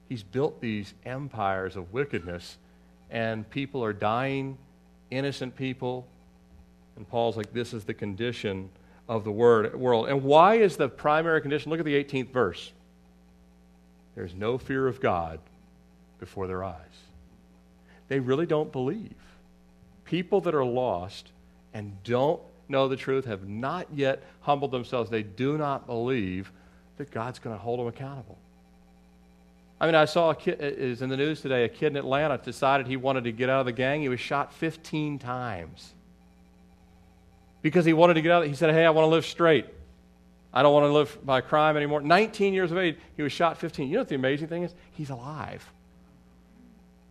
[0.09, 2.57] he's built these empires of wickedness,
[3.11, 4.57] and people are dying,
[5.11, 6.05] innocent people.
[6.97, 8.69] And Paul's like, this is the condition
[9.07, 10.09] of the word, world.
[10.09, 11.69] And why is the primary condition?
[11.69, 12.71] Look at the 18th verse.
[14.15, 15.39] There's no fear of God
[16.19, 16.75] before their eyes.
[18.09, 19.13] They really don't believe.
[20.03, 21.29] People that are lost
[21.73, 25.09] and don't know the truth have not yet humbled themselves.
[25.09, 26.51] They do not believe
[26.97, 28.37] that God's going to hold them accountable.
[29.81, 32.37] I mean, I saw a kid, is in the news today, a kid in Atlanta
[32.37, 34.01] decided he wanted to get out of the gang.
[34.01, 35.93] He was shot 15 times.
[37.61, 39.65] Because he wanted to get out, he said, Hey, I want to live straight.
[40.53, 42.01] I don't want to live by crime anymore.
[42.01, 43.87] 19 years of age, he was shot 15.
[43.87, 44.73] You know what the amazing thing is?
[44.91, 45.71] He's alive.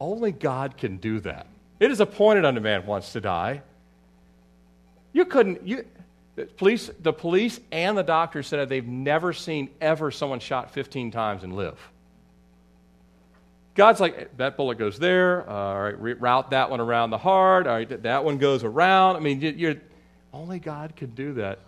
[0.00, 1.46] Only God can do that.
[1.80, 3.62] It is appointed unto man once to die.
[5.18, 5.84] You couldn't, you,
[6.36, 11.10] the police, the police and the doctors said they've never seen ever someone shot 15
[11.10, 11.76] times and live.
[13.74, 15.44] God's like, that bullet goes there.
[15.50, 17.66] All right, route that one around the heart.
[17.66, 19.16] All right, that one goes around.
[19.16, 19.74] I mean, you're,
[20.32, 21.58] only God can do that.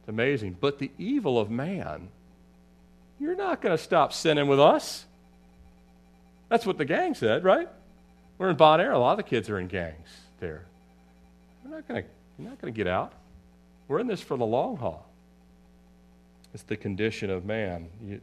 [0.00, 0.56] It's amazing.
[0.60, 2.08] But the evil of man,
[3.20, 5.04] you're not going to stop sinning with us.
[6.48, 7.68] That's what the gang said, right?
[8.38, 8.90] We're in Bon Air.
[8.90, 10.08] A lot of the kids are in gangs
[10.40, 10.66] there.
[11.64, 13.12] We're not going to, you're not going to get out.
[13.88, 15.06] We're in this for the long haul.
[16.52, 17.88] It's the condition of man.
[18.04, 18.20] You,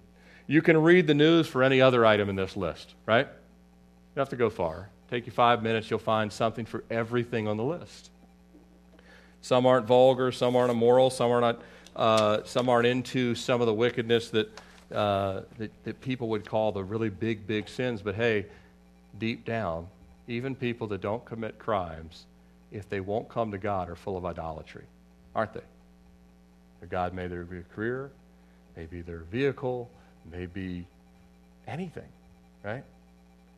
[0.47, 3.27] you can read the news for any other item in this list, right?
[3.27, 4.89] You don't have to go far.
[5.09, 8.09] Take you five minutes, you'll find something for everything on the list.
[9.41, 11.61] Some aren't vulgar, some aren't immoral, some are not,
[11.95, 14.61] uh, some aren't into some of the wickedness that,
[14.93, 18.01] uh, that, that people would call the really big, big sins.
[18.01, 18.45] But hey,
[19.19, 19.87] deep down,
[20.27, 22.25] even people that don't commit crimes,
[22.71, 24.85] if they won't come to God, are full of idolatry,
[25.35, 25.61] aren't they?
[26.79, 28.11] Their God made their career,
[28.75, 29.89] maybe their vehicle,
[30.31, 30.87] maybe
[31.67, 32.07] anything,
[32.63, 32.83] right?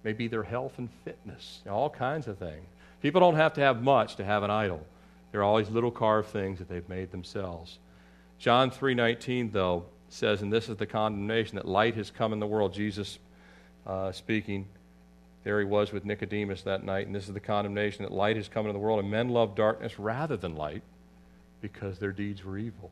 [0.03, 2.65] Maybe their health and fitness, all kinds of things.
[3.01, 4.85] People don't have to have much to have an idol.
[5.31, 7.79] There are always little carved things that they've made themselves.
[8.39, 12.47] John 3:19 though says, and this is the condemnation that light has come in the
[12.47, 12.73] world.
[12.73, 13.17] Jesus
[13.87, 14.67] uh, speaking,
[15.43, 18.47] there he was with Nicodemus that night, and this is the condemnation that light has
[18.47, 20.83] come into the world, and men love darkness rather than light
[21.61, 22.91] because their deeds were evil.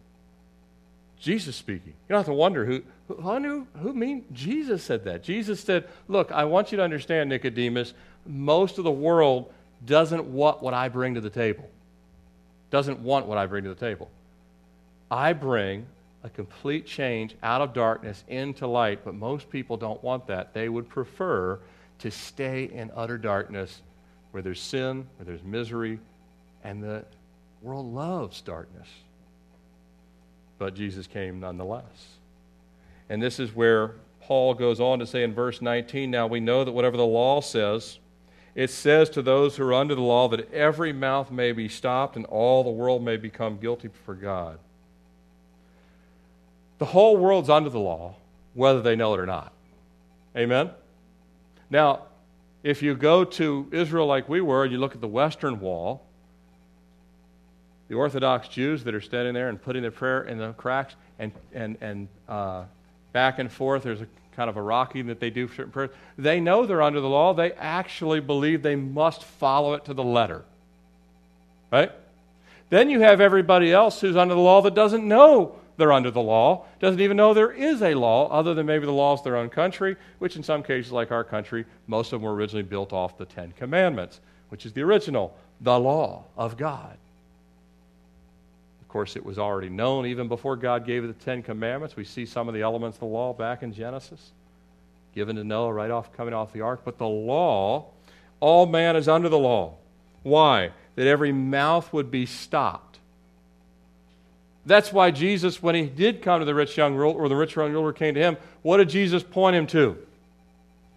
[1.20, 1.94] Jesus speaking.
[1.94, 4.26] You don't have to wonder who, who, who, who mean?
[4.34, 5.24] Jesus said that.
[5.24, 7.94] Jesus said, Look, I want you to understand, Nicodemus,
[8.26, 9.54] most of the world
[9.86, 11.70] doesn't want what I bring to the table.
[12.72, 14.10] Doesn't want what I bring to the table.
[15.12, 15.86] I bring
[16.24, 20.54] a complete change out of darkness into light, but most people don't want that.
[20.54, 21.60] They would prefer
[22.02, 23.82] to stay in utter darkness
[24.32, 26.00] where there's sin, where there's misery,
[26.64, 27.06] and the
[27.62, 28.88] world loves darkness.
[30.58, 32.18] But Jesus came nonetheless.
[33.10, 36.64] And this is where Paul goes on to say in verse 19 Now we know
[36.64, 38.00] that whatever the law says,
[38.54, 42.16] it says to those who are under the law that every mouth may be stopped
[42.16, 44.60] and all the world may become guilty for God.
[46.80, 48.16] The whole world's under the law,
[48.54, 49.54] whether they know it or not.
[50.36, 50.72] Amen?
[51.72, 52.04] Now,
[52.64, 56.06] if you go to Israel like we were you look at the Western Wall,
[57.88, 61.32] the Orthodox Jews that are standing there and putting their prayer in the cracks and,
[61.54, 62.66] and, and uh,
[63.14, 65.90] back and forth, there's a kind of a rocking that they do for certain prayers.
[66.18, 67.34] They know they're under the law.
[67.34, 70.44] They actually believe they must follow it to the letter.
[71.72, 71.92] Right?
[72.70, 76.22] Then you have everybody else who's under the law that doesn't know they're under the
[76.22, 79.36] law, doesn't even know there is a law other than maybe the laws of their
[79.36, 82.94] own country, which in some cases, like our country, most of them were originally built
[82.94, 86.96] off the Ten Commandments, which is the original, the law of God.
[88.82, 91.96] Of course, it was already known even before God gave the Ten Commandments.
[91.96, 94.32] We see some of the elements of the law back in Genesis,
[95.15, 96.82] given to Noah right off coming off the ark.
[96.86, 97.88] But the law,
[98.39, 99.78] all man is under the law.
[100.22, 100.74] Why?
[100.96, 102.90] That every mouth would be stopped
[104.65, 107.56] that's why Jesus, when he did come to the rich young ruler, or the rich
[107.56, 109.97] young ruler came to him, what did Jesus point him to?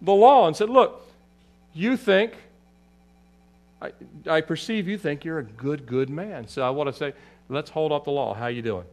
[0.01, 1.01] The law, and said, Look,
[1.73, 2.33] you think,
[3.81, 3.91] I,
[4.27, 6.47] I perceive you think you're a good, good man.
[6.47, 7.13] So I want to say,
[7.49, 8.33] let's hold up the law.
[8.33, 8.85] How you doing?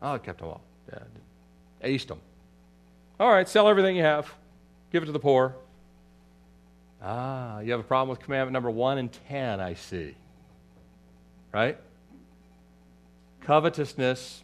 [0.00, 0.60] Oh, I kept the law.
[0.92, 2.20] Yeah, aced them.
[3.18, 4.32] All right, sell everything you have.
[4.92, 5.54] Give it to the poor.
[7.02, 10.14] Ah, you have a problem with commandment number one and ten, I see.
[11.52, 11.78] Right?
[13.46, 14.42] Covetousness,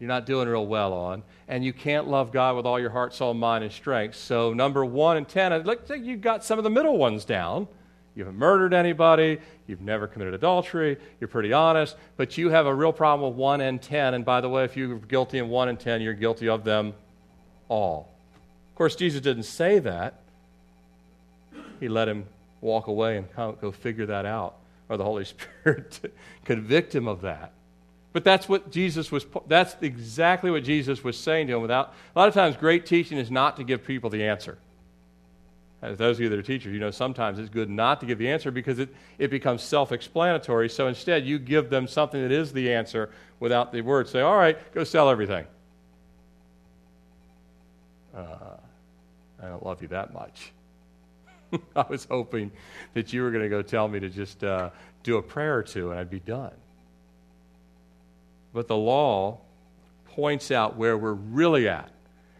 [0.00, 1.22] you're not doing real well on.
[1.46, 4.16] And you can't love God with all your heart, soul, mind, and strength.
[4.16, 7.68] So, number one and 10, let's say you've got some of the middle ones down.
[8.16, 9.38] You haven't murdered anybody.
[9.68, 10.98] You've never committed adultery.
[11.20, 11.96] You're pretty honest.
[12.16, 14.14] But you have a real problem with 1 and 10.
[14.14, 16.94] And by the way, if you're guilty in 1 and 10, you're guilty of them
[17.68, 18.12] all.
[18.70, 20.20] Of course, Jesus didn't say that.
[21.78, 22.26] He let him
[22.60, 23.28] walk away and
[23.60, 24.56] go figure that out,
[24.88, 25.24] or the Holy
[25.62, 26.12] Spirit
[26.44, 27.52] convict him of that.
[28.12, 32.18] But that's what Jesus was, that's exactly what Jesus was saying to him without, a
[32.18, 34.58] lot of times great teaching is not to give people the answer.
[35.80, 38.18] As those of you that are teachers, you know sometimes it's good not to give
[38.18, 40.68] the answer because it, it becomes self explanatory.
[40.68, 44.08] So instead, you give them something that is the answer without the word.
[44.08, 45.44] Say, all right, go sell everything.
[48.14, 48.58] Uh,
[49.42, 50.52] I don't love you that much.
[51.76, 52.52] I was hoping
[52.94, 54.70] that you were going to go tell me to just uh,
[55.02, 56.52] do a prayer or two and I'd be done.
[58.52, 59.38] But the law
[60.06, 61.90] points out where we're really at.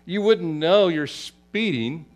[0.04, 2.06] You wouldn't know you're speeding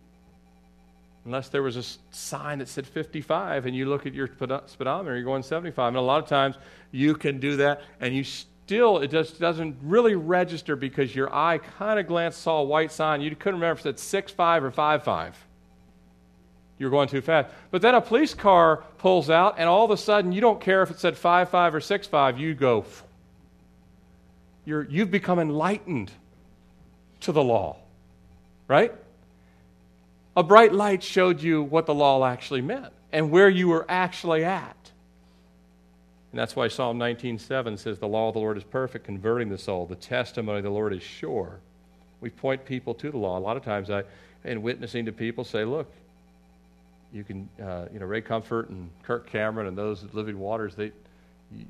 [1.27, 1.83] unless there was a
[2.15, 4.29] sign that said 55 and you look at your
[4.67, 5.89] speedometer, you're going 75.
[5.89, 6.57] And a lot of times
[6.93, 11.59] you can do that and you still, it just doesn't really register because your eye
[11.59, 13.21] kind of glanced, saw a white sign.
[13.21, 15.33] You couldn't remember if it said 6.5 or 5.5.
[16.79, 17.53] You're going too fast.
[17.73, 20.83] But then a police car pulls out and all of a sudden you don't care
[20.83, 22.39] if it said 5.5 or 6.5.
[22.39, 22.83] You go
[24.67, 26.11] you're, you've become enlightened
[27.21, 27.79] to the law,
[28.69, 28.93] right?
[30.37, 34.45] A bright light showed you what the law actually meant and where you were actually
[34.45, 34.77] at.
[36.33, 39.57] And that's why Psalm 19:7 says, "The law of the Lord is perfect, converting the
[39.57, 39.87] soul.
[39.87, 41.61] The testimony of the Lord is sure."
[42.21, 43.39] We point people to the law.
[43.39, 44.03] A lot of times, I,
[44.45, 45.91] in witnessing to people, say, "Look,
[47.13, 50.75] you can, uh, you know, Ray Comfort and Kirk Cameron and those at Living Waters,
[50.75, 50.93] they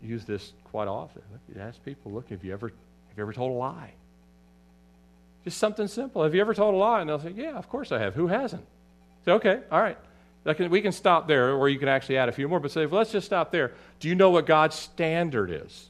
[0.03, 1.23] use this quite often.
[1.55, 2.73] You ask people, look, have you ever
[3.17, 3.93] have you ever told a lie?
[5.45, 6.23] Just something simple.
[6.23, 7.01] Have you ever told a lie?
[7.01, 8.15] And they'll say, Yeah, of course I have.
[8.15, 8.67] Who hasn't?
[9.25, 9.97] Say, okay, all right.
[10.45, 12.85] Can, we can stop there, or you can actually add a few more, but say,
[12.85, 13.73] well, let's just stop there.
[14.01, 15.89] Do you know what God's standard is?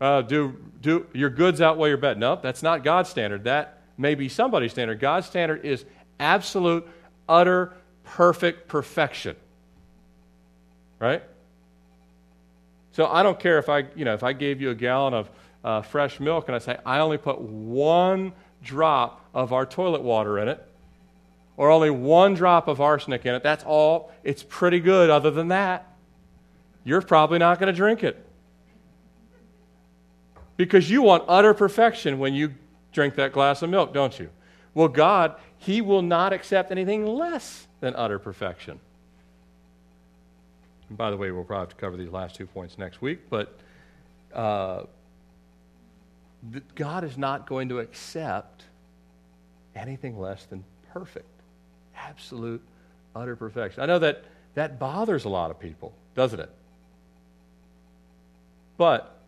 [0.00, 2.18] Uh, do, do your goods outweigh your bet?
[2.18, 3.44] No, that's not God's standard.
[3.44, 5.00] That may be somebody's standard.
[5.00, 5.84] God's standard is
[6.18, 6.88] absolute,
[7.28, 7.72] utter,
[8.04, 9.36] perfect perfection.
[10.98, 11.22] Right?
[12.92, 15.30] So I don't care if I, you know, if I gave you a gallon of
[15.64, 18.32] uh, fresh milk and I say, I only put one
[18.62, 20.62] drop of our toilet water in it,
[21.56, 24.12] or only one drop of arsenic in it, that's all.
[24.24, 25.10] It's pretty good.
[25.10, 25.94] Other than that,
[26.84, 28.24] you're probably not going to drink it.
[30.56, 32.54] Because you want utter perfection when you
[32.92, 34.28] drink that glass of milk, don't you?
[34.74, 38.80] Well, God, He will not accept anything less than utter perfection.
[40.92, 43.30] And by the way, we'll probably have to cover these last two points next week,
[43.30, 43.58] but
[44.34, 44.82] uh,
[46.74, 48.64] God is not going to accept
[49.74, 50.62] anything less than
[50.92, 51.30] perfect,
[51.96, 52.60] absolute,
[53.16, 53.82] utter perfection.
[53.82, 56.50] I know that that bothers a lot of people, doesn't it?
[58.76, 59.18] But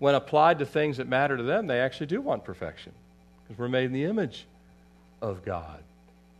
[0.00, 2.90] when applied to things that matter to them, they actually do want perfection
[3.44, 4.46] because we're made in the image
[5.20, 5.78] of God.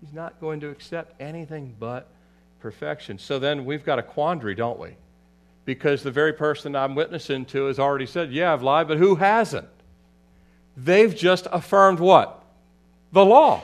[0.01, 2.09] He's not going to accept anything but
[2.63, 3.19] perfection.
[3.19, 4.91] So then we've got a quandary, don't we?
[5.65, 9.17] Because the very person I'm witnessing to has already said, Yeah, I've lied, but who
[9.17, 9.69] hasn't?
[10.77, 12.43] They've just affirmed what?
[13.13, 13.63] The law.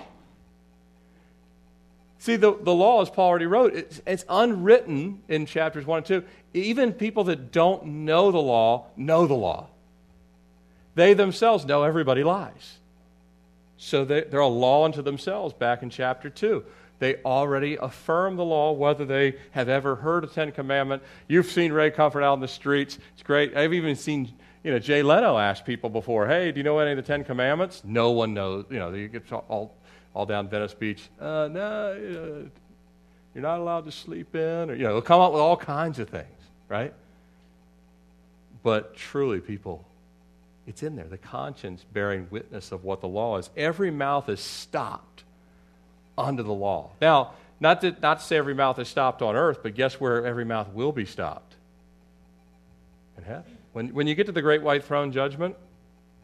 [2.19, 6.07] See, the, the law, as Paul already wrote, it's, it's unwritten in chapters 1 and
[6.07, 6.25] 2.
[6.53, 9.69] Even people that don't know the law know the law.
[10.97, 12.79] They themselves know everybody lies.
[13.77, 16.65] So they, they're a law unto themselves back in chapter 2.
[16.99, 21.03] They already affirm the law, whether they have ever heard a Ten Commandment.
[21.29, 22.99] You've seen Ray Comfort out in the streets.
[23.15, 23.57] It's great.
[23.57, 24.33] I've even seen
[24.65, 27.25] you know, Jay Leno asked people before, hey, do you know any of the Ten
[27.25, 27.83] Commandments?
[27.85, 28.65] No one knows.
[28.71, 29.75] You know, you get all,
[30.15, 31.09] all down Venice Beach.
[31.21, 32.49] Uh, no, uh,
[33.35, 34.71] you're not allowed to sleep in.
[34.71, 36.27] Or, you know, they'll come up with all kinds of things,
[36.69, 36.93] right?
[38.63, 39.87] But truly, people,
[40.67, 41.07] it's in there.
[41.07, 43.51] The conscience bearing witness of what the law is.
[43.57, 45.18] Every mouth is stopped
[46.19, 46.91] under the law.
[47.01, 50.25] Now, not to, not to say every mouth is stopped on earth, but guess where
[50.25, 51.57] every mouth will be stopped?
[53.17, 53.57] In heaven.
[53.73, 55.57] When, when you get to the great white throne judgment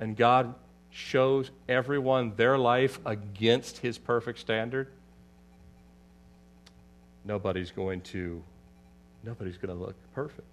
[0.00, 0.54] and God
[0.90, 4.88] shows everyone their life against his perfect standard,
[7.24, 8.42] nobody's going to
[9.24, 10.46] nobody's going to look perfect.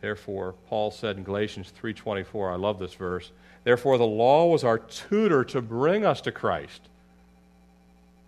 [0.00, 3.32] Therefore, Paul said in Galatians 3:24, I love this verse,
[3.64, 6.88] therefore the law was our tutor to bring us to Christ.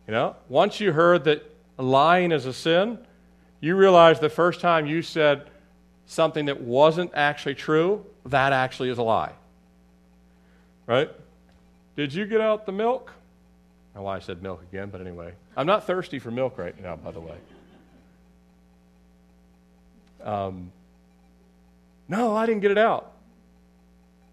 [0.07, 2.99] You know, once you heard that lying is a sin,
[3.61, 5.51] you realize the first time you said
[6.07, 9.33] something that wasn't actually true, that actually is a lie.
[10.87, 11.11] Right?
[11.97, 13.11] Did you get out the milk?
[13.95, 15.33] I don't know why I said milk again, but anyway.
[15.57, 17.37] I'm not thirsty for milk right now, by the way.
[20.23, 20.71] Um,
[22.09, 23.13] no, I didn't get it out.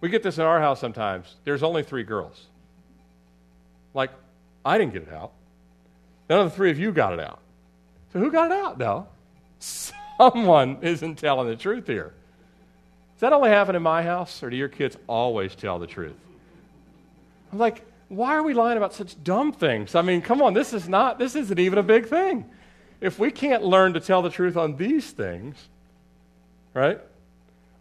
[0.02, 1.36] We get this in our house sometimes.
[1.46, 2.48] There's only three girls.
[3.94, 4.12] Like,
[4.66, 5.32] I didn't get it out.
[6.30, 7.40] None of the three of you got it out.
[8.12, 8.78] So who got it out?
[8.78, 9.08] No.
[9.60, 12.14] Someone isn't telling the truth here.
[13.16, 16.16] Does that only happen in my house, or do your kids always tell the truth?
[17.52, 19.96] I'm like, why are we lying about such dumb things?
[19.96, 22.46] I mean, come on, this is not, this isn't even a big thing.
[23.02, 25.56] If we can't learn to tell the truth on these things,
[26.74, 27.00] right?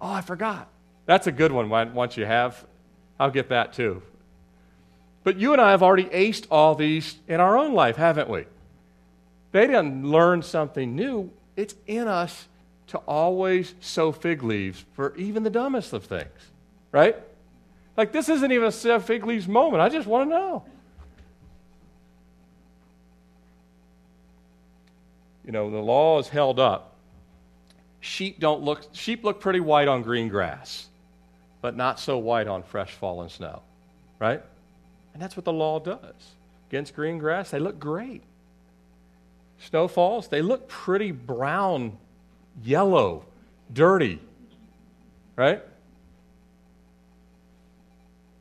[0.01, 0.69] Oh, I forgot.
[1.07, 2.65] That's a good one once you have.
[3.19, 4.03] I'll get that too.
[5.25, 8.45] But you and I have already aced all these in our own life, haven't we?
[9.53, 11.31] They didn't learn something new.
[11.57, 12.49] It's in us
[12.89, 16.51] to always sow fig leaves for even the dumbest of things,
[16.91, 17.17] right?
[17.97, 19.83] Like, this isn't even a fig leaves moment.
[19.83, 20.65] I just want to know.
[25.45, 26.95] You know, the law is held up.
[28.01, 30.89] Sheep don't look, sheep look pretty white on green grass,
[31.61, 33.63] but not so white on fresh fallen snow,
[34.19, 34.43] right?
[35.13, 36.35] And that's what the law does.
[36.69, 38.23] Against green grass, they look great.
[39.59, 41.97] Snow falls, they look pretty brown,
[42.65, 43.25] yellow,
[43.73, 44.21] dirty,
[45.37, 45.63] right?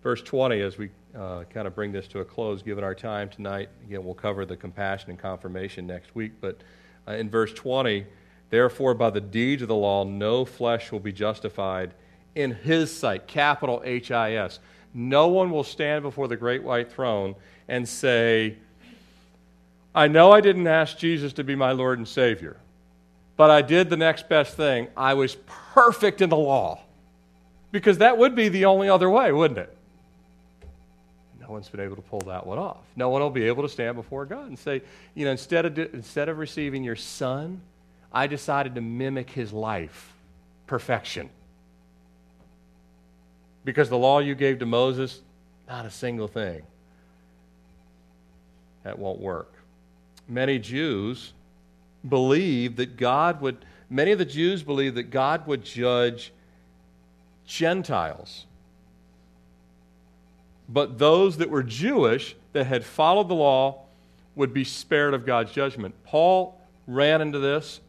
[0.01, 3.29] Verse 20, as we uh, kind of bring this to a close, given our time
[3.29, 6.59] tonight, again, we'll cover the compassion and confirmation next week, but
[7.07, 8.05] uh, in verse 20,
[8.49, 11.93] therefore, by the deeds of the law, no flesh will be justified
[12.33, 14.59] in his sight, capital H I S.
[14.93, 17.35] No one will stand before the great white throne
[17.67, 18.57] and say,
[19.93, 22.57] I know I didn't ask Jesus to be my Lord and Savior,
[23.37, 24.87] but I did the next best thing.
[24.95, 25.35] I was
[25.73, 26.81] perfect in the law.
[27.71, 29.77] Because that would be the only other way, wouldn't it?
[31.39, 32.83] No one's been able to pull that one off.
[32.95, 34.81] No one will be able to stand before God and say,
[35.15, 37.61] you know, instead of, instead of receiving your son,
[38.11, 40.13] I decided to mimic his life,
[40.67, 41.29] perfection.
[43.63, 45.21] Because the law you gave to Moses,
[45.67, 46.63] not a single thing.
[48.83, 49.51] That won't work
[50.31, 51.33] many Jews
[52.07, 53.57] believed that God would,
[53.89, 56.31] many of the Jews believed that God would judge
[57.45, 58.45] Gentiles.
[60.69, 63.83] But those that were Jewish, that had followed the law,
[64.35, 65.93] would be spared of God's judgment.
[66.05, 66.57] Paul
[66.87, 67.81] ran into this.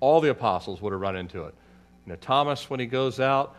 [0.00, 1.54] All the apostles would have run into it.
[2.06, 3.54] You know, Thomas, when he goes out,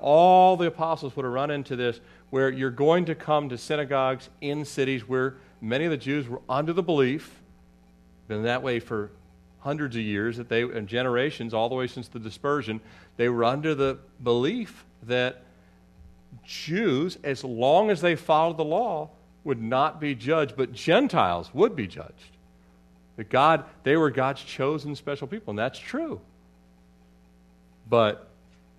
[0.00, 2.00] all the apostles would have run into this,
[2.30, 6.40] where you're going to come to synagogues in cities where many of the Jews were
[6.48, 7.38] under the belief
[8.28, 9.10] been that way for
[9.60, 12.80] hundreds of years that they and generations all the way since the dispersion
[13.16, 15.42] they were under the belief that
[16.44, 19.10] Jews as long as they followed the law
[19.44, 22.36] would not be judged but Gentiles would be judged.
[23.16, 26.20] That God they were God's chosen special people and that's true.
[27.88, 28.27] But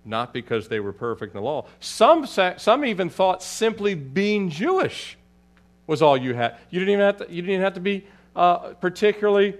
[0.04, 5.16] not because they were perfect in the law some some even thought simply being Jewish
[5.86, 8.06] was all you had you didn't even have to, you didn't even have to be
[8.36, 9.54] uh, particularly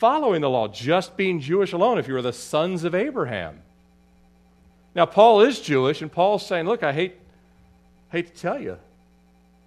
[0.00, 3.60] following the law, just being Jewish alone if you were the sons of Abraham.
[4.94, 7.16] Now, Paul is Jewish, and Paul's saying, Look, I hate,
[8.10, 8.78] hate to tell you,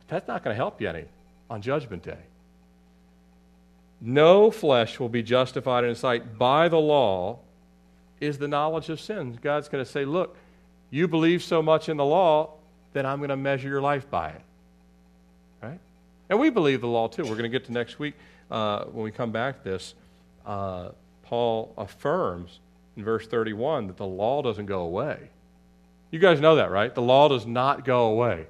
[0.07, 1.05] that's not going to help you any
[1.49, 2.17] on Judgment Day.
[4.01, 7.39] No flesh will be justified in sight by the law,
[8.23, 9.37] is the knowledge of sin.
[9.41, 10.35] God's going to say, Look,
[10.89, 12.51] you believe so much in the law,
[12.93, 14.41] then I'm going to measure your life by it.
[15.61, 15.79] Right?
[16.29, 17.23] And we believe the law too.
[17.23, 18.15] We're going to get to next week
[18.49, 19.93] uh, when we come back to this
[20.45, 20.89] uh,
[21.23, 22.59] Paul affirms
[22.95, 25.17] in verse 31 that the law doesn't go away.
[26.11, 26.93] You guys know that, right?
[26.93, 28.45] The law does not go away.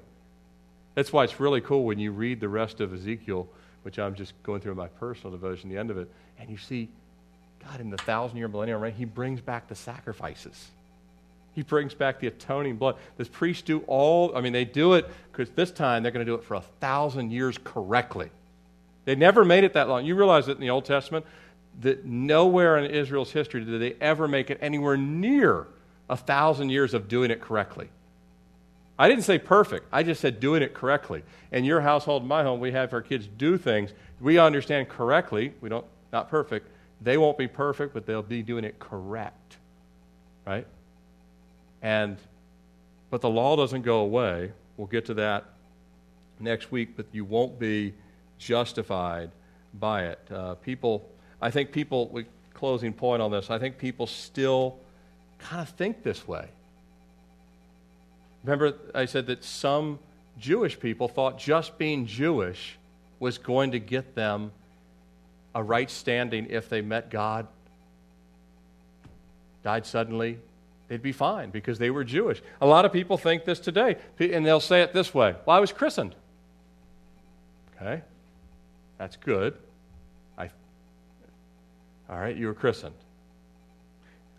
[0.94, 3.48] That's why it's really cool when you read the rest of Ezekiel,
[3.82, 6.88] which I'm just going through my personal devotion, the end of it, and you see
[7.68, 10.68] God in the thousand year millennial reign, He brings back the sacrifices.
[11.54, 12.96] He brings back the atoning blood.
[13.16, 16.30] The priests do all, I mean, they do it because this time they're going to
[16.30, 18.30] do it for a thousand years correctly.
[19.04, 20.04] They never made it that long.
[20.04, 21.24] You realize that in the Old Testament,
[21.80, 25.66] that nowhere in Israel's history did they ever make it anywhere near
[26.08, 27.88] a thousand years of doing it correctly.
[28.98, 29.86] I didn't say perfect.
[29.92, 31.22] I just said doing it correctly.
[31.50, 35.52] In your household, in my home, we have our kids do things we understand correctly.
[35.60, 36.68] We don't, not perfect.
[37.00, 39.56] They won't be perfect, but they'll be doing it correct.
[40.46, 40.66] Right?
[41.82, 42.16] And,
[43.10, 44.52] but the law doesn't go away.
[44.76, 45.44] We'll get to that
[46.40, 47.94] next week, but you won't be
[48.38, 49.30] justified
[49.74, 50.20] by it.
[50.30, 51.08] Uh, people
[51.44, 52.22] I think people,
[52.54, 54.78] closing point on this, I think people still
[55.38, 56.48] kind of think this way.
[58.42, 59.98] Remember, I said that some
[60.38, 62.78] Jewish people thought just being Jewish
[63.20, 64.52] was going to get them
[65.54, 67.46] a right standing if they met God,
[69.62, 70.38] died suddenly,
[70.88, 72.42] they'd be fine because they were Jewish.
[72.60, 75.60] A lot of people think this today, and they'll say it this way Well, I
[75.60, 76.14] was christened.
[77.76, 78.02] Okay,
[78.98, 79.56] that's good.
[80.38, 80.50] I,
[82.08, 82.94] All right, you were christened.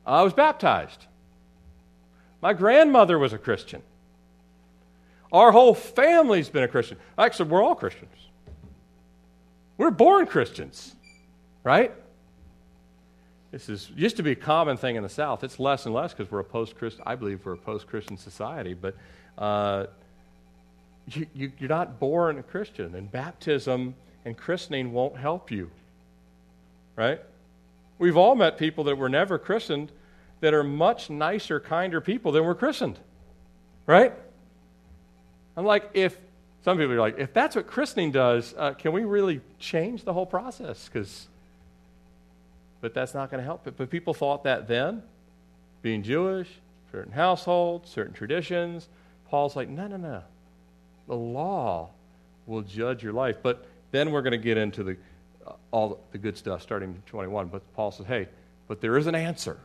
[0.06, 1.06] I was baptized.
[2.42, 3.82] My grandmother was a Christian.
[5.32, 6.98] Our whole family's been a Christian.
[7.18, 8.16] Actually, we're all Christians.
[9.78, 10.95] We're born Christians,
[11.66, 11.92] right?
[13.52, 15.44] This is used to be a common thing in the South.
[15.44, 17.04] It's less and less because we're a post-Christian.
[17.06, 18.96] I believe we're a post-Christian society, but
[19.38, 19.88] uh,
[21.08, 25.70] you, you, you're not born a Christian, and baptism and christening won't help you,
[26.96, 27.20] right?
[28.00, 29.92] We've all met people that were never christened
[30.42, 33.00] that are much nicer, kinder people than were christened.
[33.88, 34.14] Right?
[35.56, 36.18] I'm like, if
[36.64, 40.12] some people are like, if that's what christening does, uh, can we really change the
[40.12, 40.90] whole process?
[40.92, 41.28] Because,
[42.82, 43.76] but that's not going to help it.
[43.78, 45.04] But people thought that then,
[45.82, 46.50] being Jewish,
[46.92, 48.88] certain households, certain traditions.
[49.30, 50.22] Paul's like, no, no, no.
[51.08, 51.90] The law
[52.46, 53.38] will judge your life.
[53.42, 54.98] But then we're going to get into the
[55.46, 57.48] uh, all the good stuff starting in 21.
[57.48, 58.28] But Paul says, hey,
[58.68, 59.58] but there is an answer.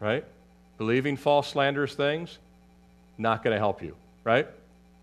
[0.00, 0.24] Right?
[0.78, 2.38] Believing false, slanderous things,
[3.18, 3.96] not going to help you.
[4.22, 4.48] Right?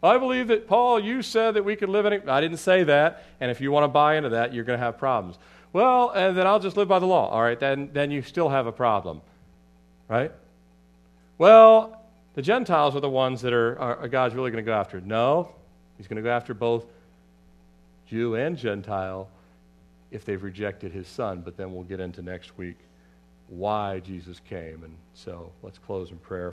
[0.03, 2.27] I believe that, Paul, you said that we could live in it.
[2.27, 3.23] I didn't say that.
[3.39, 5.37] And if you want to buy into that, you're going to have problems.
[5.73, 7.29] Well, and then I'll just live by the law.
[7.29, 9.21] All right, then, then you still have a problem.
[10.09, 10.31] Right?
[11.37, 12.01] Well,
[12.33, 14.99] the Gentiles are the ones that are, are God's really going to go after.
[14.99, 15.53] No,
[15.97, 16.85] he's going to go after both
[18.07, 19.29] Jew and Gentile,
[20.11, 21.41] if they've rejected his son.
[21.41, 22.77] But then we'll get into next week
[23.47, 24.83] why Jesus came.
[24.83, 26.49] And so let's close in prayer.